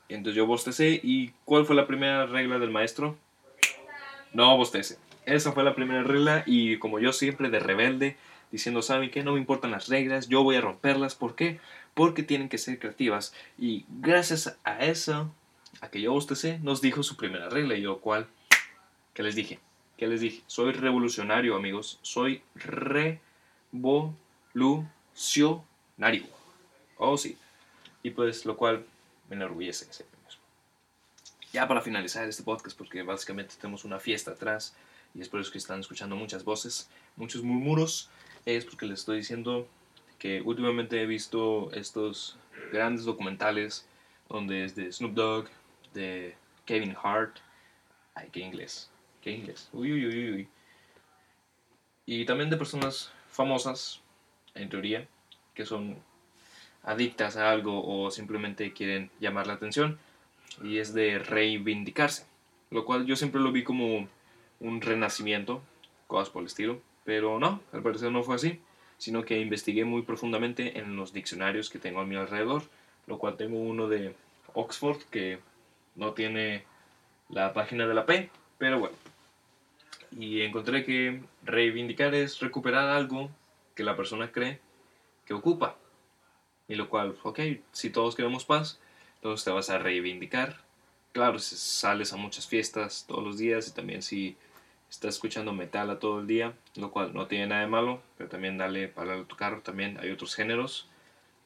Entonces 0.08 0.36
yo 0.36 0.46
bostecé 0.46 1.00
y 1.02 1.32
¿cuál 1.44 1.64
fue 1.64 1.76
la 1.76 1.86
primera 1.86 2.26
regla 2.26 2.58
del 2.58 2.70
maestro? 2.70 3.16
No 4.32 4.56
bostece. 4.56 4.98
Esa 5.24 5.52
fue 5.52 5.64
la 5.64 5.74
primera 5.74 6.02
regla 6.02 6.42
y 6.46 6.78
como 6.78 6.98
yo 6.98 7.12
siempre 7.12 7.50
de 7.50 7.60
rebelde, 7.60 8.16
diciendo, 8.50 8.82
¿saben 8.82 9.10
qué? 9.10 9.22
No 9.22 9.34
me 9.34 9.38
importan 9.38 9.70
las 9.70 9.88
reglas, 9.88 10.28
yo 10.28 10.42
voy 10.42 10.56
a 10.56 10.60
romperlas. 10.60 11.14
¿Por 11.14 11.36
qué? 11.36 11.60
Porque 11.94 12.22
tienen 12.22 12.48
que 12.48 12.58
ser 12.58 12.78
creativas. 12.78 13.34
Y 13.58 13.84
gracias 13.88 14.58
a 14.64 14.84
eso, 14.84 15.32
a 15.80 15.90
que 15.90 16.00
yo 16.00 16.12
bostecé, 16.12 16.58
nos 16.60 16.80
dijo 16.80 17.02
su 17.02 17.16
primera 17.16 17.48
regla. 17.48 17.76
Y 17.76 17.82
yo, 17.82 18.00
¿cuál? 18.00 18.26
¿Qué 19.14 19.22
les 19.22 19.34
dije? 19.34 19.60
¿Qué 19.96 20.06
les 20.06 20.20
dije? 20.20 20.42
Soy 20.46 20.72
revolucionario, 20.72 21.54
amigos. 21.54 21.98
Soy 22.02 22.42
revolucionario. 23.72 26.24
Oh, 26.96 27.16
sí. 27.16 27.36
Y 28.02 28.10
pues, 28.10 28.44
lo 28.44 28.56
cual 28.56 28.84
me 29.28 29.36
enorgullece 29.36 29.86
ese 29.90 30.04
mismo. 30.04 30.20
Ya 31.52 31.66
para 31.66 31.80
finalizar 31.80 32.28
este 32.28 32.42
podcast, 32.42 32.76
porque 32.76 33.02
básicamente 33.02 33.54
tenemos 33.60 33.84
una 33.84 33.98
fiesta 33.98 34.32
atrás 34.32 34.74
y 35.14 35.20
es 35.20 35.28
por 35.28 35.40
eso 35.40 35.50
que 35.50 35.58
están 35.58 35.80
escuchando 35.80 36.16
muchas 36.16 36.44
voces, 36.44 36.88
muchos 37.16 37.42
murmuros. 37.42 38.08
es 38.46 38.64
porque 38.64 38.86
les 38.86 39.00
estoy 39.00 39.18
diciendo 39.18 39.68
que 40.18 40.40
últimamente 40.42 41.02
he 41.02 41.06
visto 41.06 41.70
estos 41.72 42.36
grandes 42.72 43.04
documentales 43.04 43.86
donde 44.28 44.64
es 44.64 44.76
de 44.76 44.92
Snoop 44.92 45.14
Dogg, 45.14 45.48
de 45.92 46.36
Kevin 46.64 46.96
Hart, 47.02 47.38
ay, 48.14 48.28
qué 48.30 48.40
inglés, 48.40 48.90
qué 49.22 49.32
inglés, 49.32 49.68
uy, 49.72 49.92
uy, 49.92 50.06
uy, 50.06 50.32
uy. 50.32 50.48
Y 52.06 52.24
también 52.24 52.50
de 52.50 52.56
personas 52.56 53.12
famosas, 53.40 54.02
en 54.54 54.68
teoría, 54.68 55.08
que 55.54 55.64
son 55.64 55.96
adictas 56.82 57.38
a 57.38 57.50
algo 57.50 57.82
o 57.86 58.10
simplemente 58.10 58.74
quieren 58.74 59.10
llamar 59.18 59.46
la 59.46 59.54
atención. 59.54 59.98
Y 60.62 60.76
es 60.76 60.92
de 60.92 61.18
reivindicarse. 61.18 62.26
Lo 62.70 62.84
cual 62.84 63.06
yo 63.06 63.16
siempre 63.16 63.40
lo 63.40 63.50
vi 63.50 63.64
como 63.64 64.06
un 64.60 64.80
renacimiento, 64.82 65.62
cosas 66.06 66.28
por 66.28 66.42
el 66.42 66.48
estilo. 66.48 66.82
Pero 67.04 67.38
no, 67.38 67.62
al 67.72 67.82
parecer 67.82 68.12
no 68.12 68.22
fue 68.22 68.34
así. 68.34 68.60
Sino 68.98 69.24
que 69.24 69.40
investigué 69.40 69.86
muy 69.86 70.02
profundamente 70.02 70.78
en 70.78 70.96
los 70.96 71.14
diccionarios 71.14 71.70
que 71.70 71.78
tengo 71.78 72.00
a 72.00 72.04
mi 72.04 72.16
alrededor. 72.16 72.64
Lo 73.06 73.16
cual 73.16 73.38
tengo 73.38 73.58
uno 73.58 73.88
de 73.88 74.14
Oxford 74.52 75.00
que 75.10 75.38
no 75.96 76.12
tiene 76.12 76.64
la 77.30 77.54
página 77.54 77.86
de 77.86 77.94
la 77.94 78.04
P. 78.04 78.28
Pero 78.58 78.80
bueno. 78.80 78.99
Y 80.18 80.42
encontré 80.42 80.84
que 80.84 81.22
reivindicar 81.44 82.14
es 82.14 82.40
recuperar 82.40 82.88
algo 82.88 83.30
que 83.74 83.84
la 83.84 83.96
persona 83.96 84.32
cree 84.32 84.60
que 85.24 85.34
ocupa. 85.34 85.76
Y 86.68 86.74
lo 86.74 86.88
cual, 86.88 87.16
ok, 87.22 87.40
si 87.72 87.90
todos 87.90 88.16
queremos 88.16 88.44
paz, 88.44 88.80
entonces 89.16 89.44
te 89.44 89.50
vas 89.50 89.70
a 89.70 89.78
reivindicar. 89.78 90.60
Claro, 91.12 91.38
si 91.38 91.56
sales 91.56 92.12
a 92.12 92.16
muchas 92.16 92.46
fiestas 92.46 93.04
todos 93.06 93.24
los 93.24 93.38
días 93.38 93.68
y 93.68 93.72
también 93.72 94.02
si 94.02 94.36
estás 94.88 95.14
escuchando 95.14 95.52
metal 95.52 95.90
a 95.90 95.98
todo 95.98 96.20
el 96.20 96.26
día, 96.26 96.54
lo 96.74 96.90
cual 96.90 97.14
no 97.14 97.26
tiene 97.26 97.46
nada 97.46 97.62
de 97.62 97.68
malo, 97.68 98.02
pero 98.18 98.28
también 98.28 98.58
dale 98.58 98.88
para 98.88 99.24
tu 99.24 99.36
carro, 99.36 99.60
también 99.62 99.98
hay 100.00 100.10
otros 100.10 100.34
géneros. 100.34 100.88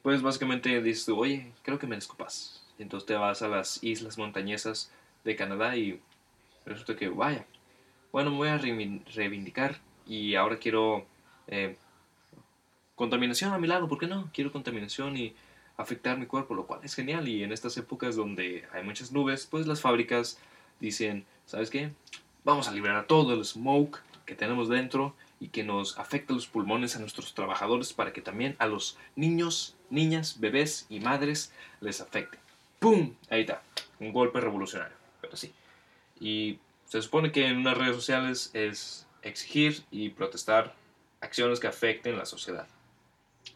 Pues 0.01 0.21
básicamente 0.21 0.81
dices 0.81 1.05
tú, 1.05 1.19
oye, 1.19 1.51
creo 1.63 1.79
que 1.79 1.87
merezco 1.87 2.15
paz. 2.15 2.63
Y 2.77 2.83
entonces 2.83 3.07
te 3.07 3.15
vas 3.15 3.41
a 3.41 3.47
las 3.47 3.83
islas 3.83 4.17
montañesas 4.17 4.91
de 5.23 5.35
Canadá 5.35 5.77
y 5.77 5.99
resulta 6.65 6.95
que, 6.95 7.07
vaya, 7.07 7.45
bueno, 8.15 8.31
me 8.31 8.37
voy 8.37 8.47
a 8.47 8.57
reivindicar 8.57 9.77
y 10.07 10.35
ahora 10.35 10.55
quiero 10.55 11.05
eh, 11.47 11.75
contaminación 12.95 13.51
a 13.51 13.57
mi 13.57 13.67
lado, 13.67 13.89
¿por 13.89 13.97
qué 13.97 14.07
no? 14.07 14.29
Quiero 14.33 14.53
contaminación 14.53 15.17
y 15.17 15.35
afectar 15.75 16.17
mi 16.17 16.25
cuerpo, 16.25 16.53
lo 16.53 16.65
cual 16.65 16.79
es 16.83 16.95
genial. 16.95 17.27
Y 17.27 17.43
en 17.43 17.51
estas 17.51 17.75
épocas 17.75 18.15
donde 18.15 18.69
hay 18.71 18.85
muchas 18.85 19.11
nubes, 19.11 19.45
pues 19.47 19.67
las 19.67 19.81
fábricas 19.81 20.39
dicen, 20.79 21.25
¿sabes 21.45 21.69
qué? 21.69 21.91
Vamos 22.45 22.69
a 22.69 22.71
liberar 22.71 23.05
todo 23.05 23.33
el 23.33 23.43
smoke 23.43 24.01
que 24.25 24.33
tenemos 24.33 24.69
dentro 24.69 25.13
y 25.41 25.49
que 25.49 25.65
nos 25.65 25.99
afecta 25.99 26.31
los 26.31 26.47
pulmones 26.47 26.95
a 26.95 26.99
nuestros 26.99 27.33
trabajadores 27.33 27.91
para 27.91 28.13
que 28.13 28.21
también 28.21 28.55
a 28.59 28.67
los 28.67 28.97
niños, 29.17 29.75
niñas, 29.89 30.39
bebés 30.39 30.85
y 30.87 31.01
madres 31.01 31.51
les 31.81 31.99
afecte. 31.99 32.39
¡Pum! 32.79 33.13
Ahí 33.29 33.41
está. 33.41 33.61
Un 33.99 34.13
golpe 34.13 34.39
revolucionario. 34.39 34.95
Pero 35.19 35.35
sí. 35.35 35.51
Y 36.17 36.59
se 36.85 37.01
supone 37.01 37.31
que 37.31 37.47
en 37.47 37.57
unas 37.57 37.77
redes 37.77 37.95
sociales 37.95 38.51
es 38.53 39.07
exigir 39.21 39.83
y 39.91 40.09
protestar 40.09 40.73
acciones 41.21 41.59
que 41.59 41.67
afecten 41.67 42.17
la 42.17 42.25
sociedad. 42.25 42.67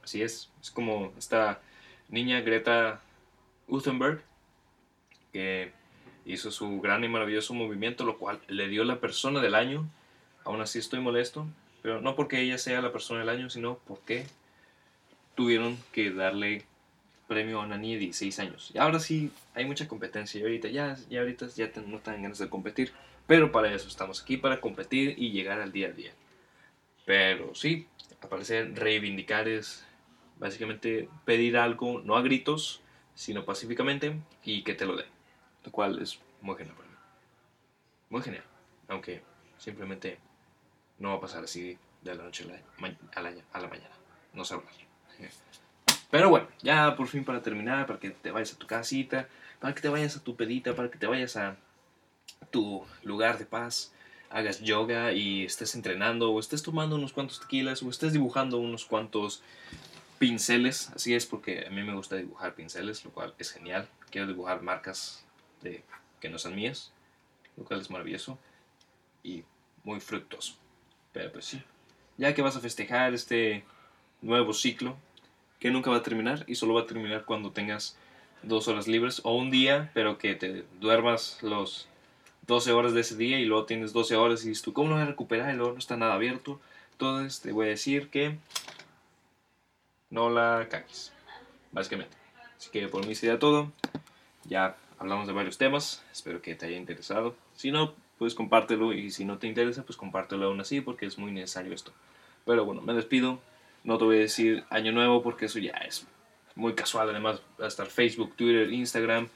Así 0.03 0.21
es, 0.21 0.49
es 0.61 0.71
como 0.71 1.13
esta 1.17 1.61
niña 2.09 2.41
Greta 2.41 3.01
Thunberg 3.67 4.23
que 5.31 5.71
hizo 6.25 6.51
su 6.51 6.81
gran 6.81 7.03
y 7.03 7.07
maravilloso 7.07 7.53
movimiento, 7.53 8.05
lo 8.05 8.17
cual 8.17 8.39
le 8.47 8.67
dio 8.67 8.83
la 8.83 8.99
persona 8.99 9.41
del 9.41 9.55
año. 9.55 9.87
Aún 10.43 10.61
así 10.61 10.79
estoy 10.79 10.99
molesto, 10.99 11.45
pero 11.81 12.01
no 12.01 12.15
porque 12.15 12.41
ella 12.41 12.57
sea 12.57 12.81
la 12.81 12.91
persona 12.91 13.19
del 13.19 13.29
año, 13.29 13.49
sino 13.49 13.79
porque 13.87 14.25
tuvieron 15.35 15.77
que 15.91 16.11
darle 16.11 16.65
premio 17.27 17.61
a 17.61 17.65
una 17.65 17.77
niña 17.77 17.93
de 17.93 17.99
16 18.01 18.39
años. 18.39 18.71
Y 18.73 18.79
ahora 18.79 18.99
sí 18.99 19.31
hay 19.53 19.65
mucha 19.65 19.87
competencia 19.87 20.39
y 20.39 20.43
ahorita 20.43 20.69
ya, 20.69 20.97
ya 21.09 21.19
ahorita 21.19 21.47
ya 21.55 21.71
no 21.85 21.97
están 21.97 22.21
ganas 22.21 22.39
de 22.39 22.49
competir, 22.49 22.91
pero 23.29 23.51
para 23.51 23.71
eso 23.71 23.87
estamos 23.87 24.23
aquí 24.23 24.37
para 24.37 24.59
competir 24.59 25.13
y 25.15 25.29
llegar 25.29 25.61
al 25.61 25.71
día 25.71 25.89
a 25.89 25.91
día. 25.91 26.11
Pero 27.05 27.53
sí, 27.53 27.87
aparecer 28.23 28.73
reivindicar 28.73 29.47
es 29.47 29.85
básicamente 30.39 31.07
pedir 31.25 31.55
algo, 31.55 32.01
no 32.01 32.17
a 32.17 32.23
gritos, 32.23 32.81
sino 33.13 33.45
pacíficamente 33.45 34.19
y 34.43 34.63
que 34.63 34.73
te 34.73 34.87
lo 34.87 34.95
den. 34.95 35.05
Lo 35.63 35.71
cual 35.71 36.01
es 36.01 36.19
muy 36.41 36.55
genial 36.55 36.75
para 36.75 36.89
mí. 36.89 36.95
Muy 38.09 38.23
genial. 38.23 38.43
Aunque 38.87 39.21
simplemente 39.59 40.17
no 40.97 41.09
va 41.09 41.17
a 41.17 41.21
pasar 41.21 41.43
así 41.43 41.77
de 42.01 42.15
la 42.15 42.23
noche 42.23 42.45
a 42.45 43.21
la, 43.21 43.29
a 43.53 43.59
la, 43.61 43.67
mañana. 43.67 43.95
No 44.33 44.43
sé 44.43 44.55
hablar. 44.55 44.73
Pero 46.09 46.29
bueno, 46.29 46.47
ya 46.63 46.95
por 46.95 47.05
fin 47.05 47.23
para 47.23 47.43
terminar, 47.43 47.85
para 47.85 47.99
que 47.99 48.09
te 48.09 48.31
vayas 48.31 48.53
a 48.53 48.57
tu 48.57 48.65
casita, 48.65 49.29
para 49.59 49.75
que 49.75 49.81
te 49.81 49.89
vayas 49.89 50.17
a 50.17 50.23
tu 50.23 50.35
pedita, 50.35 50.73
para 50.73 50.89
que 50.89 50.97
te 50.97 51.05
vayas 51.05 51.37
a 51.37 51.57
tu 52.51 52.85
lugar 53.03 53.37
de 53.37 53.45
paz, 53.45 53.93
hagas 54.29 54.61
yoga 54.61 55.13
y 55.13 55.45
estés 55.45 55.75
entrenando, 55.75 56.31
o 56.31 56.39
estés 56.39 56.63
tomando 56.63 56.95
unos 56.95 57.13
cuantos 57.13 57.39
tequilas, 57.39 57.83
o 57.83 57.89
estés 57.89 58.13
dibujando 58.13 58.57
unos 58.57 58.85
cuantos 58.85 59.41
pinceles, 60.19 60.89
así 60.95 61.15
es 61.15 61.25
porque 61.25 61.65
a 61.65 61.69
mí 61.69 61.81
me 61.81 61.95
gusta 61.95 62.17
dibujar 62.17 62.53
pinceles, 62.53 63.05
lo 63.05 63.11
cual 63.11 63.33
es 63.39 63.51
genial. 63.51 63.87
Quiero 64.11 64.27
dibujar 64.27 64.61
marcas 64.61 65.23
de, 65.61 65.83
que 66.19 66.29
no 66.29 66.37
sean 66.37 66.55
mías, 66.55 66.91
lo 67.57 67.63
cual 67.63 67.81
es 67.81 67.89
maravilloso 67.89 68.37
y 69.23 69.43
muy 69.83 69.99
fructuoso. 69.99 70.55
Pero 71.13 71.31
pues 71.31 71.45
sí, 71.45 71.61
ya 72.17 72.33
que 72.33 72.41
vas 72.41 72.55
a 72.55 72.59
festejar 72.59 73.13
este 73.13 73.63
nuevo 74.21 74.53
ciclo, 74.53 74.97
que 75.59 75.71
nunca 75.71 75.89
va 75.89 75.97
a 75.97 76.03
terminar 76.03 76.43
y 76.47 76.55
solo 76.55 76.73
va 76.73 76.81
a 76.81 76.85
terminar 76.85 77.25
cuando 77.25 77.51
tengas 77.51 77.97
dos 78.43 78.67
horas 78.67 78.87
libres 78.87 79.21
o 79.23 79.35
un 79.35 79.49
día, 79.49 79.91
pero 79.93 80.17
que 80.17 80.35
te 80.35 80.65
duermas 80.79 81.39
los 81.41 81.87
12 82.49 82.71
horas 82.73 82.93
de 82.93 83.01
ese 83.01 83.15
día 83.15 83.39
y 83.39 83.45
luego 83.45 83.65
tienes 83.65 83.93
12 83.93 84.15
horas 84.15 84.43
y 84.43 84.49
dices 84.49 84.63
tú, 84.63 84.73
¿cómo 84.73 84.89
lo 84.89 84.95
voy 84.95 85.03
a 85.03 85.07
recuperar? 85.07 85.53
Y 85.53 85.57
no 85.57 85.77
está 85.77 85.95
nada 85.95 86.15
abierto. 86.15 86.59
Entonces 86.93 87.41
te 87.41 87.51
voy 87.51 87.67
a 87.67 87.69
decir 87.69 88.09
que 88.09 88.37
no 90.09 90.31
la 90.31 90.67
cagues, 90.69 91.13
básicamente. 91.71 92.17
Así 92.57 92.71
que 92.71 92.87
por 92.87 93.05
mí 93.05 93.13
sería 93.13 93.37
todo. 93.37 93.71
Ya 94.45 94.75
hablamos 94.97 95.27
de 95.27 95.33
varios 95.33 95.59
temas, 95.59 96.03
espero 96.11 96.41
que 96.41 96.55
te 96.55 96.65
haya 96.65 96.75
interesado. 96.75 97.35
Si 97.53 97.69
no, 97.69 97.93
pues 98.17 98.33
compártelo 98.33 98.93
y 98.93 99.11
si 99.11 99.25
no 99.25 99.37
te 99.37 99.45
interesa, 99.45 99.83
pues 99.83 99.95
compártelo 99.95 100.47
aún 100.47 100.59
así 100.59 100.81
porque 100.81 101.05
es 101.05 101.19
muy 101.19 101.31
necesario 101.31 101.71
esto. 101.71 101.93
Pero 102.45 102.65
bueno, 102.65 102.81
me 102.81 102.93
despido. 102.93 103.39
No 103.83 103.99
te 103.99 104.05
voy 104.05 104.17
a 104.17 104.21
decir 104.21 104.65
año 104.71 104.91
nuevo 104.91 105.21
porque 105.21 105.45
eso 105.45 105.59
ya 105.59 105.73
es 105.73 106.07
muy 106.55 106.73
casual. 106.73 107.11
Además, 107.11 107.41
va 107.61 107.65
a 107.65 107.67
estar 107.67 107.85
Facebook, 107.85 108.35
Twitter, 108.35 108.73
Instagram, 108.73 109.29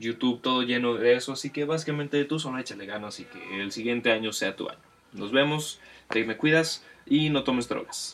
YouTube, 0.00 0.40
todo 0.40 0.62
lleno 0.62 0.94
de 0.94 1.14
eso. 1.14 1.32
Así 1.32 1.50
que 1.50 1.64
básicamente 1.64 2.24
tú 2.24 2.40
solo 2.40 2.58
échale 2.58 2.86
ganas 2.86 3.20
y 3.20 3.24
que 3.24 3.62
el 3.62 3.70
siguiente 3.70 4.10
año 4.10 4.32
sea 4.32 4.56
tu 4.56 4.68
año. 4.68 4.80
Nos 5.12 5.30
vemos, 5.30 5.78
te 6.08 6.24
me 6.24 6.36
cuidas 6.36 6.84
y 7.06 7.30
no 7.30 7.44
tomes 7.44 7.68
drogas. 7.68 8.08